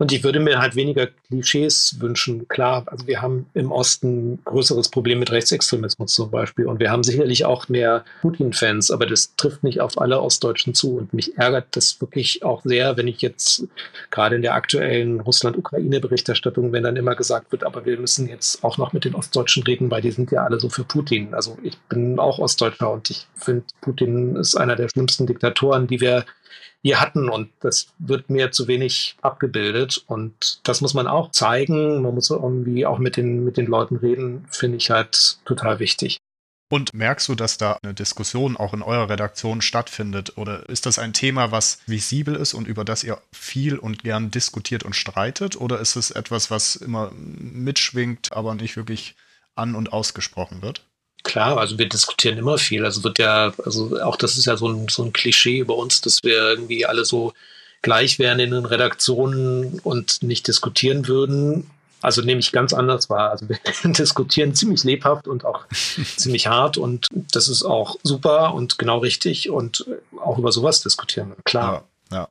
Und 0.00 0.12
ich 0.12 0.22
würde 0.22 0.38
mir 0.38 0.60
halt 0.60 0.76
weniger 0.76 1.08
Klischees 1.26 1.96
wünschen. 1.98 2.46
Klar, 2.46 2.84
also 2.86 3.08
wir 3.08 3.20
haben 3.20 3.46
im 3.54 3.72
Osten 3.72 4.38
größeres 4.44 4.90
Problem 4.90 5.18
mit 5.18 5.32
Rechtsextremismus 5.32 6.14
zum 6.14 6.30
Beispiel. 6.30 6.66
Und 6.66 6.78
wir 6.78 6.92
haben 6.92 7.02
sicherlich 7.02 7.44
auch 7.44 7.68
mehr 7.68 8.04
Putin-Fans, 8.20 8.92
aber 8.92 9.06
das 9.06 9.34
trifft 9.34 9.64
nicht 9.64 9.80
auf 9.80 10.00
alle 10.00 10.20
Ostdeutschen 10.20 10.72
zu. 10.72 10.98
Und 10.98 11.12
mich 11.14 11.36
ärgert 11.36 11.66
das 11.72 12.00
wirklich 12.00 12.44
auch 12.44 12.62
sehr, 12.62 12.96
wenn 12.96 13.08
ich 13.08 13.20
jetzt 13.22 13.66
gerade 14.10 14.36
in 14.36 14.42
der 14.42 14.54
aktuellen 14.54 15.18
Russland-Ukraine-Berichterstattung, 15.18 16.70
wenn 16.70 16.84
dann 16.84 16.94
immer 16.94 17.16
gesagt 17.16 17.50
wird, 17.50 17.64
aber 17.64 17.84
wir 17.84 17.98
müssen 17.98 18.28
jetzt 18.28 18.62
auch 18.62 18.78
noch 18.78 18.92
mit 18.92 19.04
den 19.04 19.16
Ostdeutschen 19.16 19.64
reden, 19.64 19.90
weil 19.90 20.02
die 20.02 20.12
sind 20.12 20.30
ja 20.30 20.44
alle 20.44 20.60
so 20.60 20.68
für 20.68 20.84
Putin. 20.84 21.34
Also 21.34 21.58
ich 21.64 21.76
bin 21.88 22.20
auch 22.20 22.38
Ostdeutscher 22.38 22.92
und 22.92 23.10
ich 23.10 23.26
finde, 23.34 23.64
Putin 23.80 24.36
ist 24.36 24.54
einer 24.54 24.76
der 24.76 24.88
schlimmsten 24.88 25.26
Diktatoren, 25.26 25.88
die 25.88 26.00
wir 26.00 26.24
hier 26.82 27.00
hatten. 27.00 27.28
Und 27.28 27.50
das 27.60 27.88
wird 27.98 28.30
mir 28.30 28.50
zu 28.50 28.68
wenig 28.68 29.16
abgebildet. 29.22 30.02
Und 30.06 30.60
das 30.62 30.80
muss 30.80 30.94
man 30.94 31.06
auch 31.06 31.30
zeigen. 31.30 32.02
Man 32.02 32.14
muss 32.14 32.30
irgendwie 32.30 32.86
auch 32.86 32.98
mit 32.98 33.16
den, 33.16 33.44
mit 33.44 33.56
den 33.56 33.66
Leuten 33.66 33.96
reden, 33.96 34.46
finde 34.50 34.78
ich 34.78 34.90
halt 34.90 35.38
total 35.44 35.78
wichtig. 35.78 36.18
Und 36.70 36.92
merkst 36.92 37.28
du, 37.28 37.34
dass 37.34 37.56
da 37.56 37.78
eine 37.82 37.94
Diskussion 37.94 38.56
auch 38.56 38.74
in 38.74 38.82
eurer 38.82 39.08
Redaktion 39.08 39.62
stattfindet? 39.62 40.36
Oder 40.36 40.68
ist 40.68 40.84
das 40.84 40.98
ein 40.98 41.14
Thema, 41.14 41.50
was 41.50 41.80
visibel 41.86 42.34
ist 42.34 42.52
und 42.52 42.68
über 42.68 42.84
das 42.84 43.04
ihr 43.04 43.18
viel 43.32 43.78
und 43.78 44.02
gern 44.02 44.30
diskutiert 44.30 44.82
und 44.82 44.94
streitet? 44.94 45.58
Oder 45.58 45.80
ist 45.80 45.96
es 45.96 46.10
etwas, 46.10 46.50
was 46.50 46.76
immer 46.76 47.10
mitschwingt, 47.12 48.32
aber 48.32 48.54
nicht 48.54 48.76
wirklich 48.76 49.16
an 49.54 49.74
und 49.74 49.94
ausgesprochen 49.94 50.60
wird? 50.60 50.84
Klar, 51.24 51.58
also 51.58 51.78
wir 51.78 51.88
diskutieren 51.88 52.38
immer 52.38 52.58
viel. 52.58 52.84
Also 52.84 53.04
wird 53.04 53.18
ja, 53.18 53.52
also 53.64 54.00
auch 54.00 54.16
das 54.16 54.38
ist 54.38 54.46
ja 54.46 54.56
so 54.56 54.68
ein, 54.68 54.88
so 54.88 55.02
ein 55.02 55.12
Klischee 55.12 55.58
über 55.58 55.76
uns, 55.76 56.00
dass 56.00 56.22
wir 56.22 56.36
irgendwie 56.36 56.86
alle 56.86 57.04
so 57.04 57.32
gleich 57.82 58.18
wären 58.18 58.40
in 58.40 58.50
den 58.50 58.64
Redaktionen 58.64 59.80
und 59.80 60.22
nicht 60.22 60.46
diskutieren 60.46 61.06
würden. 61.06 61.70
Also 62.00 62.22
nehme 62.22 62.40
ich 62.40 62.52
ganz 62.52 62.72
anders 62.72 63.10
wahr. 63.10 63.30
Also 63.30 63.48
wir 63.48 63.58
diskutieren 63.92 64.54
ziemlich 64.54 64.84
lebhaft 64.84 65.26
und 65.26 65.44
auch 65.44 65.66
ziemlich 66.16 66.46
hart 66.46 66.78
und 66.78 67.06
das 67.12 67.48
ist 67.48 67.64
auch 67.64 67.96
super 68.02 68.54
und 68.54 68.78
genau 68.78 68.98
richtig 68.98 69.50
und 69.50 69.86
auch 70.22 70.38
über 70.38 70.52
sowas 70.52 70.80
diskutieren, 70.82 71.34
klar. 71.44 71.84
Ja, 72.10 72.16
ja. 72.18 72.28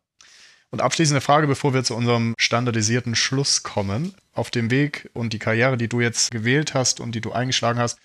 Und 0.69 0.81
abschließende 0.81 1.21
Frage, 1.21 1.47
bevor 1.47 1.73
wir 1.73 1.83
zu 1.83 1.95
unserem 1.95 2.33
standardisierten 2.37 3.15
Schluss 3.15 3.63
kommen. 3.63 4.13
Auf 4.33 4.51
dem 4.51 4.69
Weg 4.69 5.09
und 5.13 5.33
die 5.33 5.39
Karriere, 5.39 5.77
die 5.77 5.87
du 5.87 5.99
jetzt 5.99 6.29
gewählt 6.29 6.75
hast 6.75 6.99
und 6.99 7.13
die 7.13 7.21
du 7.21 7.31
eingeschlagen 7.31 7.79
hast, 7.79 7.97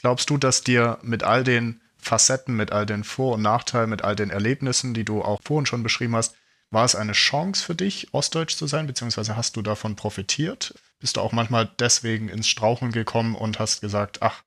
Glaubst 0.00 0.30
du, 0.30 0.38
dass 0.38 0.62
dir 0.62 0.98
mit 1.02 1.22
all 1.22 1.44
den 1.44 1.80
Facetten, 1.98 2.56
mit 2.56 2.72
all 2.72 2.86
den 2.86 3.04
Vor- 3.04 3.34
und 3.34 3.42
Nachteilen, 3.42 3.90
mit 3.90 4.02
all 4.02 4.16
den 4.16 4.30
Erlebnissen, 4.30 4.94
die 4.94 5.04
du 5.04 5.22
auch 5.22 5.40
vorhin 5.44 5.66
schon 5.66 5.82
beschrieben 5.82 6.16
hast, 6.16 6.34
war 6.70 6.84
es 6.84 6.94
eine 6.94 7.12
Chance 7.12 7.64
für 7.64 7.74
dich, 7.74 8.08
Ostdeutsch 8.12 8.56
zu 8.56 8.66
sein, 8.66 8.86
beziehungsweise 8.86 9.36
hast 9.36 9.56
du 9.56 9.62
davon 9.62 9.96
profitiert? 9.96 10.74
Bist 11.00 11.16
du 11.16 11.20
auch 11.20 11.32
manchmal 11.32 11.68
deswegen 11.78 12.28
ins 12.28 12.48
Straucheln 12.48 12.92
gekommen 12.92 13.34
und 13.34 13.58
hast 13.58 13.80
gesagt, 13.80 14.22
ach, 14.22 14.42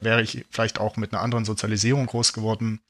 wäre 0.00 0.22
ich 0.22 0.46
vielleicht 0.50 0.80
auch 0.80 0.96
mit 0.96 1.12
einer 1.12 1.22
anderen 1.22 1.44
Sozialisierung 1.44 2.06
groß 2.06 2.32
geworden, 2.32 2.80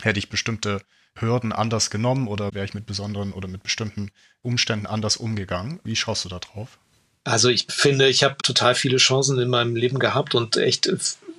hätte 0.00 0.18
ich 0.18 0.30
bestimmte 0.30 0.80
Hürden 1.16 1.52
anders 1.52 1.90
genommen 1.90 2.26
oder 2.26 2.52
wäre 2.52 2.64
ich 2.64 2.74
mit 2.74 2.86
besonderen 2.86 3.32
oder 3.32 3.46
mit 3.46 3.62
bestimmten 3.62 4.10
Umständen 4.42 4.86
anders 4.86 5.16
umgegangen? 5.16 5.80
Wie 5.84 5.96
schaust 5.96 6.24
du 6.24 6.28
da 6.28 6.38
drauf? 6.38 6.78
Also 7.24 7.48
ich 7.48 7.66
finde, 7.68 8.08
ich 8.08 8.22
habe 8.22 8.36
total 8.42 8.74
viele 8.74 8.98
Chancen 8.98 9.38
in 9.38 9.48
meinem 9.48 9.76
Leben 9.76 9.98
gehabt 9.98 10.34
und 10.34 10.56
echt 10.56 10.86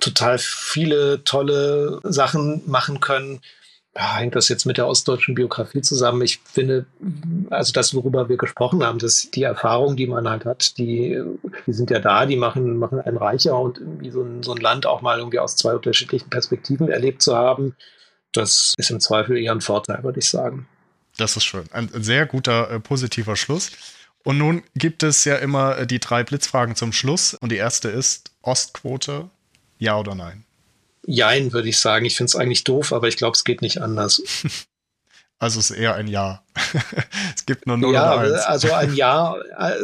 total 0.06 0.38
viele 0.38 1.24
tolle 1.24 2.00
Sachen 2.04 2.62
machen 2.66 3.00
können. 3.00 3.40
Ja, 3.96 4.16
hängt 4.16 4.36
das 4.36 4.48
jetzt 4.48 4.66
mit 4.66 4.76
der 4.76 4.86
ostdeutschen 4.86 5.34
Biografie 5.34 5.80
zusammen? 5.80 6.20
Ich 6.20 6.40
finde, 6.44 6.84
also 7.48 7.72
das, 7.72 7.94
worüber 7.94 8.28
wir 8.28 8.36
gesprochen 8.36 8.84
haben, 8.84 8.98
dass 8.98 9.30
die 9.30 9.42
Erfahrungen, 9.42 9.96
die 9.96 10.06
man 10.06 10.28
halt 10.28 10.44
hat, 10.44 10.76
die, 10.76 11.18
die 11.66 11.72
sind 11.72 11.90
ja 11.90 11.98
da, 11.98 12.26
die 12.26 12.36
machen, 12.36 12.76
machen 12.76 13.00
einen 13.00 13.16
reicher 13.16 13.58
und 13.58 13.78
irgendwie 13.78 14.10
so 14.10 14.22
ein, 14.22 14.42
so 14.42 14.52
ein 14.52 14.60
Land 14.60 14.84
auch 14.84 15.00
mal 15.00 15.18
irgendwie 15.18 15.38
aus 15.38 15.56
zwei 15.56 15.74
unterschiedlichen 15.74 16.28
Perspektiven 16.28 16.88
erlebt 16.90 17.22
zu 17.22 17.34
haben, 17.34 17.74
das 18.32 18.74
ist 18.76 18.90
im 18.90 19.00
Zweifel 19.00 19.38
eher 19.38 19.52
ein 19.52 19.62
Vorteil, 19.62 20.02
würde 20.04 20.18
ich 20.18 20.28
sagen. 20.28 20.68
Das 21.16 21.36
ist 21.36 21.44
schön. 21.44 21.64
Ein 21.72 21.88
sehr 21.94 22.26
guter, 22.26 22.70
äh, 22.70 22.80
positiver 22.80 23.36
Schluss. 23.36 23.72
Und 24.24 24.38
nun 24.38 24.62
gibt 24.74 25.02
es 25.02 25.24
ja 25.24 25.36
immer 25.36 25.78
äh, 25.78 25.86
die 25.86 26.00
drei 26.00 26.24
Blitzfragen 26.24 26.76
zum 26.76 26.92
Schluss. 26.92 27.34
Und 27.34 27.50
die 27.50 27.56
erste 27.56 27.88
ist 27.88 28.32
Ostquote, 28.42 29.30
ja 29.78 29.98
oder 29.98 30.14
nein? 30.14 30.44
Jein, 31.06 31.52
würde 31.52 31.68
ich 31.68 31.78
sagen. 31.78 32.04
Ich 32.04 32.16
finde 32.16 32.30
es 32.30 32.36
eigentlich 32.36 32.64
doof, 32.64 32.92
aber 32.92 33.08
ich 33.08 33.16
glaube, 33.16 33.36
es 33.36 33.44
geht 33.44 33.62
nicht 33.62 33.80
anders. 33.80 34.22
Also 35.38 35.60
es 35.60 35.70
ist 35.70 35.76
eher 35.76 35.94
ein 35.94 36.08
Ja. 36.08 36.42
es 37.36 37.44
gibt 37.44 37.66
nur 37.66 37.76
0 37.76 37.92
ja, 37.92 38.14
oder 38.14 38.34
1. 38.36 38.44
also 38.46 38.72
ein 38.72 38.94
Ja. 38.96 39.36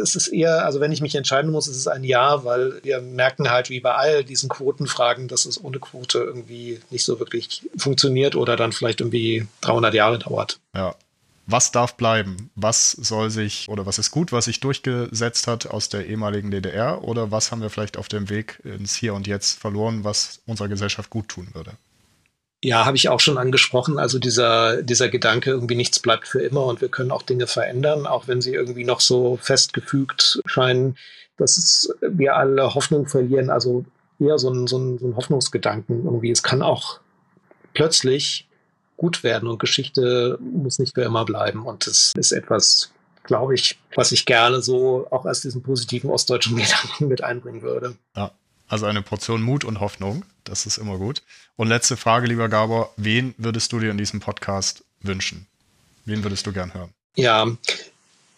Es 0.03 0.15
ist 0.15 0.29
eher, 0.29 0.65
also 0.65 0.81
wenn 0.81 0.93
ich 0.93 1.03
mich 1.03 1.15
entscheiden 1.15 1.51
muss, 1.51 1.69
ist 1.69 1.77
es 1.77 1.87
ein 1.89 2.05
Ja, 2.05 2.45
weil 2.45 2.83
wir 2.83 3.03
merken 3.03 3.51
halt 3.51 3.69
wie 3.69 3.81
bei 3.81 3.95
all 3.95 4.25
diesen 4.25 4.49
Quotenfragen, 4.49 5.29
dass 5.29 5.45
es 5.45 5.63
ohne 5.63 5.79
Quote 5.79 6.21
irgendwie 6.21 6.81
nicht 6.89 7.05
so 7.05 7.19
wirklich 7.19 7.69
funktioniert 7.77 8.35
oder 8.35 8.57
dann 8.57 8.73
vielleicht 8.73 9.01
irgendwie 9.01 9.47
300 9.61 9.93
Jahre 9.93 10.19
dauert. 10.19 10.59
Ja, 10.75 10.95
was 11.53 11.71
darf 11.71 11.97
bleiben? 11.97 12.51
Was 12.55 12.91
soll 12.93 13.31
sich 13.31 13.69
oder 13.69 13.87
was 13.87 13.99
ist 13.99 14.11
gut, 14.11 14.33
was 14.33 14.47
sich 14.47 14.61
durchgesetzt 14.61 15.47
hat 15.47 15.67
aus 15.67 15.89
der 15.89 16.07
ehemaligen 16.07 16.51
DDR 16.51 17.05
oder 17.05 17.31
was 17.31 17.53
haben 17.53 17.63
wir 17.63 17.71
vielleicht 17.71 17.97
auf 17.97 18.09
dem 18.09 18.31
Weg 18.31 18.61
ins 18.65 18.95
Hier 18.97 19.15
und 19.15 19.27
Jetzt 19.27 19.59
verloren, 19.59 20.03
was 20.03 20.41
unserer 20.47 20.69
Gesellschaft 20.69 21.11
gut 21.11 21.29
tun 21.29 21.49
würde? 21.53 21.73
Ja, 22.65 22.87
habe 22.87 22.97
ich 22.97 23.09
auch 23.09 23.21
schon 23.21 23.39
angesprochen. 23.39 23.99
Also 23.99 24.19
dieser, 24.19 24.83
dieser 24.83 25.09
Gedanke, 25.09 25.51
irgendwie 25.51 25.75
nichts 25.75 25.99
bleibt 25.99 26.29
für 26.29 26.41
immer 26.41 26.65
und 26.65 26.81
wir 26.81 26.89
können 26.89 27.11
auch 27.11 27.23
Dinge 27.23 27.49
verändern, 27.49 28.07
auch 28.07 28.29
wenn 28.29 28.41
sie 28.41 28.55
irgendwie 28.55 28.85
noch 28.85 29.01
so 29.01 29.37
festgefügt 29.41 30.41
scheinen, 30.47 30.97
dass 31.37 31.93
wir 32.01 32.37
alle 32.37 32.75
Hoffnung 32.75 33.07
verlieren. 33.07 33.51
Also 33.51 33.85
eher 34.21 34.39
so 34.39 34.51
ein, 34.51 34.69
so 34.69 34.79
ein, 34.79 34.99
so 34.99 35.09
ein 35.09 35.17
Hoffnungsgedanken 35.17 36.05
irgendwie. 36.05 36.31
Es 36.31 36.45
kann 36.45 36.63
auch 36.63 37.01
plötzlich 37.75 38.49
gut 38.97 39.23
werden 39.23 39.49
und 39.49 39.59
Geschichte 39.59 40.39
muss 40.41 40.79
nicht 40.79 40.95
für 40.95 41.03
immer 41.03 41.25
bleiben. 41.25 41.67
Und 41.67 41.87
das 41.87 42.13
ist 42.17 42.33
etwas, 42.33 42.93
glaube 43.25 43.55
ich, 43.55 43.79
was 43.95 44.13
ich 44.13 44.27
gerne 44.27 44.63
so 44.63 45.07
auch 45.11 45.25
als 45.27 45.41
diesen 45.41 45.63
positiven 45.63 46.11
ostdeutschen 46.11 46.57
Gedanken 46.57 47.09
mit 47.09 47.25
einbringen 47.25 47.63
würde. 47.63 47.97
Ja, 48.17 48.31
also 48.69 48.87
eine 48.87 49.03
Portion 49.03 49.43
Mut 49.43 49.65
und 49.65 49.81
Hoffnung, 49.81 50.25
das 50.45 50.67
ist 50.67 50.79
immer 50.79 50.99
gut. 50.99 51.23
Und 51.57 51.69
letzte 51.69 51.97
Frage, 51.97 52.27
lieber 52.27 52.49
Gabor, 52.49 52.93
wen 52.97 53.35
würdest 53.39 53.73
du 53.73 53.79
dir 53.79 53.91
in 53.91 53.99
diesem 53.99 54.21
Podcast 54.21 54.85
wünschen? 55.01 55.47
Wen 56.05 56.25
würdest 56.25 56.47
du 56.47 56.53
gern 56.53 56.75
hören? 56.75 56.93
Ja, 57.15 57.47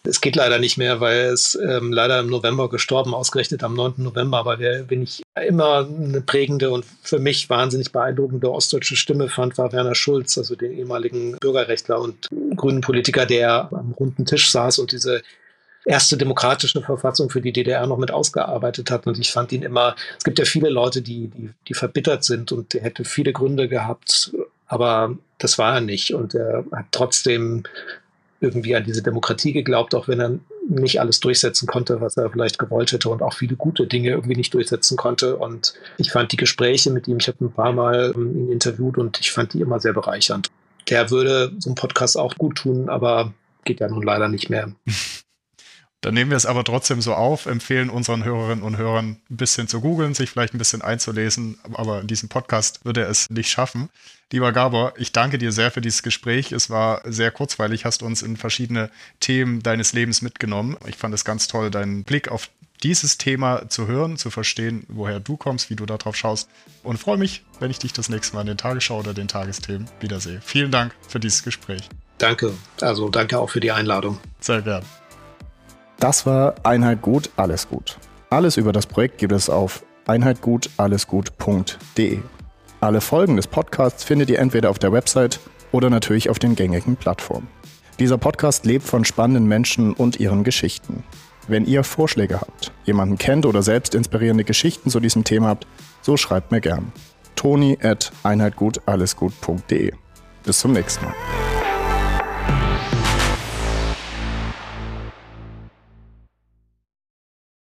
es 0.05 0.21
geht 0.21 0.35
leider 0.35 0.59
nicht 0.59 0.77
mehr, 0.77 0.99
weil 0.99 1.25
es 1.25 1.55
ähm, 1.55 1.91
leider 1.91 2.19
im 2.19 2.27
November 2.27 2.69
gestorben, 2.69 3.13
ausgerechnet 3.13 3.63
am 3.63 3.73
9. 3.73 3.95
November. 3.97 4.39
Aber 4.39 4.59
wer, 4.59 4.89
wenn 4.89 5.03
ich 5.03 5.23
immer 5.47 5.87
eine 5.87 6.21
prägende 6.21 6.71
und 6.71 6.85
für 7.01 7.19
mich 7.19 7.49
wahnsinnig 7.49 7.91
beeindruckende 7.91 8.51
ostdeutsche 8.51 8.95
Stimme 8.95 9.29
fand, 9.29 9.57
war 9.57 9.71
Werner 9.71 9.95
Schulz, 9.95 10.37
also 10.37 10.55
den 10.55 10.71
ehemaligen 10.77 11.37
Bürgerrechtler 11.37 11.99
und 11.99 12.27
grünen 12.55 12.81
Politiker, 12.81 13.25
der 13.25 13.69
am 13.71 13.91
runden 13.91 14.25
Tisch 14.25 14.51
saß 14.51 14.79
und 14.79 14.91
diese 14.91 15.21
erste 15.85 16.17
demokratische 16.17 16.81
Verfassung 16.81 17.29
für 17.29 17.41
die 17.41 17.53
DDR 17.53 17.85
noch 17.85 17.97
mit 17.97 18.11
ausgearbeitet 18.11 18.89
hat. 18.91 19.05
Und 19.07 19.19
ich 19.19 19.31
fand 19.31 19.51
ihn 19.51 19.61
immer, 19.61 19.95
es 20.17 20.23
gibt 20.23 20.39
ja 20.39 20.45
viele 20.45 20.69
Leute, 20.69 21.01
die, 21.01 21.27
die, 21.27 21.49
die 21.67 21.73
verbittert 21.73 22.23
sind 22.23 22.51
und 22.51 22.73
der 22.73 22.81
hätte 22.81 23.05
viele 23.05 23.33
Gründe 23.33 23.67
gehabt, 23.69 24.33
aber 24.67 25.15
das 25.37 25.57
war 25.59 25.75
er 25.75 25.81
nicht. 25.81 26.13
Und 26.13 26.33
er 26.33 26.65
hat 26.71 26.85
trotzdem 26.91 27.63
irgendwie 28.39 28.75
an 28.75 28.83
diese 28.83 29.01
Demokratie 29.01 29.53
geglaubt, 29.53 29.95
auch 29.95 30.07
wenn 30.07 30.19
er 30.19 30.39
nicht 30.67 30.99
alles 30.99 31.19
durchsetzen 31.19 31.67
konnte, 31.67 32.01
was 32.01 32.17
er 32.17 32.29
vielleicht 32.29 32.59
gewollt 32.59 32.91
hätte 32.91 33.09
und 33.09 33.21
auch 33.21 33.33
viele 33.33 33.55
gute 33.55 33.87
Dinge 33.87 34.09
irgendwie 34.09 34.35
nicht 34.35 34.53
durchsetzen 34.53 34.97
konnte. 34.97 35.37
Und 35.37 35.73
ich 35.97 36.11
fand 36.11 36.31
die 36.31 36.37
Gespräche 36.37 36.91
mit 36.91 37.07
ihm, 37.07 37.17
ich 37.17 37.27
habe 37.27 37.45
ein 37.45 37.51
paar 37.51 37.73
Mal 37.73 38.13
ähm, 38.15 38.35
ihn 38.35 38.51
interviewt 38.51 38.97
und 38.97 39.19
ich 39.19 39.31
fand 39.31 39.53
die 39.53 39.61
immer 39.61 39.79
sehr 39.79 39.93
bereichernd. 39.93 40.49
Der 40.89 41.09
würde 41.11 41.53
so 41.59 41.69
einen 41.69 41.75
Podcast 41.75 42.17
auch 42.17 42.35
gut 42.35 42.57
tun, 42.57 42.89
aber 42.89 43.33
geht 43.63 43.79
ja 43.79 43.87
nun 43.87 44.03
leider 44.03 44.27
nicht 44.27 44.49
mehr. 44.49 44.71
Dann 46.05 46.13
nehmen 46.13 46.29
wir 46.29 46.37
es 46.37 46.45
aber 46.45 46.63
trotzdem 46.63 47.01
so 47.01 47.15
auf, 47.15 47.47
empfehlen 47.47 47.89
unseren 47.89 48.23
Hörerinnen 48.23 48.63
und 48.63 48.77
Hörern 48.77 49.17
ein 49.27 49.35
bisschen 49.35 49.67
zu 49.67 49.81
googeln, 49.81 50.13
sich 50.13 50.29
vielleicht 50.29 50.53
ein 50.53 50.59
bisschen 50.59 50.83
einzulesen, 50.83 51.57
aber 51.73 52.01
in 52.01 52.05
diesem 52.05 52.29
Podcast 52.29 52.85
würde 52.85 53.01
er 53.01 53.09
es 53.09 53.27
nicht 53.31 53.49
schaffen. 53.49 53.89
Lieber 54.31 54.51
Gabor, 54.51 54.93
ich 54.97 55.13
danke 55.13 55.39
dir 55.39 55.51
sehr 55.51 55.71
für 55.71 55.81
dieses 55.81 56.03
Gespräch. 56.03 56.51
Es 56.51 56.69
war 56.69 57.01
sehr 57.05 57.31
kurzweilig, 57.31 57.85
hast 57.85 58.03
uns 58.03 58.21
in 58.21 58.37
verschiedene 58.37 58.91
Themen 59.19 59.63
deines 59.63 59.93
Lebens 59.93 60.21
mitgenommen. 60.21 60.77
Ich 60.85 60.95
fand 60.95 61.11
es 61.15 61.25
ganz 61.25 61.47
toll, 61.47 61.71
deinen 61.71 62.03
Blick 62.03 62.27
auf 62.27 62.51
dieses 62.83 63.17
Thema 63.17 63.67
zu 63.69 63.87
hören, 63.87 64.17
zu 64.17 64.29
verstehen, 64.29 64.85
woher 64.87 65.19
du 65.19 65.37
kommst, 65.37 65.71
wie 65.71 65.75
du 65.75 65.87
darauf 65.87 66.15
schaust 66.15 66.49
und 66.83 66.99
freue 66.99 67.17
mich, 67.17 67.41
wenn 67.59 67.71
ich 67.71 67.79
dich 67.79 67.93
das 67.93 68.09
nächste 68.09 68.35
Mal 68.35 68.41
in 68.41 68.47
den 68.49 68.57
Tagesschau 68.57 68.99
oder 68.99 69.15
den 69.15 69.27
Tagesthemen 69.27 69.89
wiedersehe. 70.01 70.39
Vielen 70.45 70.69
Dank 70.69 70.93
für 71.07 71.19
dieses 71.19 71.41
Gespräch. 71.41 71.89
Danke, 72.19 72.53
also 72.79 73.09
danke 73.09 73.39
auch 73.39 73.49
für 73.49 73.59
die 73.59 73.71
Einladung. 73.71 74.19
Sehr 74.39 74.61
gern. 74.61 74.85
Das 75.99 76.25
war 76.25 76.55
Einheit 76.63 77.01
gut, 77.01 77.29
alles 77.35 77.69
gut. 77.69 77.97
Alles 78.29 78.57
über 78.57 78.73
das 78.73 78.85
Projekt 78.85 79.19
gibt 79.19 79.33
es 79.33 79.49
auf 79.49 79.83
einheitgutallesgut.de. 80.07 82.19
Alle 82.81 83.01
Folgen 83.01 83.37
des 83.37 83.47
Podcasts 83.47 84.03
findet 84.03 84.29
ihr 84.29 84.39
entweder 84.39 84.69
auf 84.69 84.77
der 84.77 84.91
Website 84.91 85.39
oder 85.71 85.89
natürlich 85.89 86.29
auf 86.29 86.37
den 86.37 86.55
gängigen 86.55 86.95
Plattformen. 86.95 87.47
Dieser 87.99 88.17
Podcast 88.17 88.65
lebt 88.65 88.85
von 88.85 89.05
spannenden 89.05 89.47
Menschen 89.47 89.93
und 89.93 90.19
ihren 90.19 90.43
Geschichten. 90.43 91.03
Wenn 91.47 91.65
ihr 91.65 91.83
Vorschläge 91.83 92.41
habt, 92.41 92.71
jemanden 92.83 93.17
kennt 93.17 93.45
oder 93.45 93.61
selbst 93.61 93.95
inspirierende 93.95 94.43
Geschichten 94.43 94.89
zu 94.89 94.99
diesem 94.99 95.23
Thema 95.23 95.47
habt, 95.47 95.67
so 96.01 96.17
schreibt 96.17 96.51
mir 96.51 96.61
gern. 96.61 96.91
Toni 97.35 97.77
at 97.81 98.11
einheitgutallesgut.de. 98.23 99.93
Bis 100.43 100.59
zum 100.59 100.73
nächsten 100.73 101.05
Mal. 101.05 101.13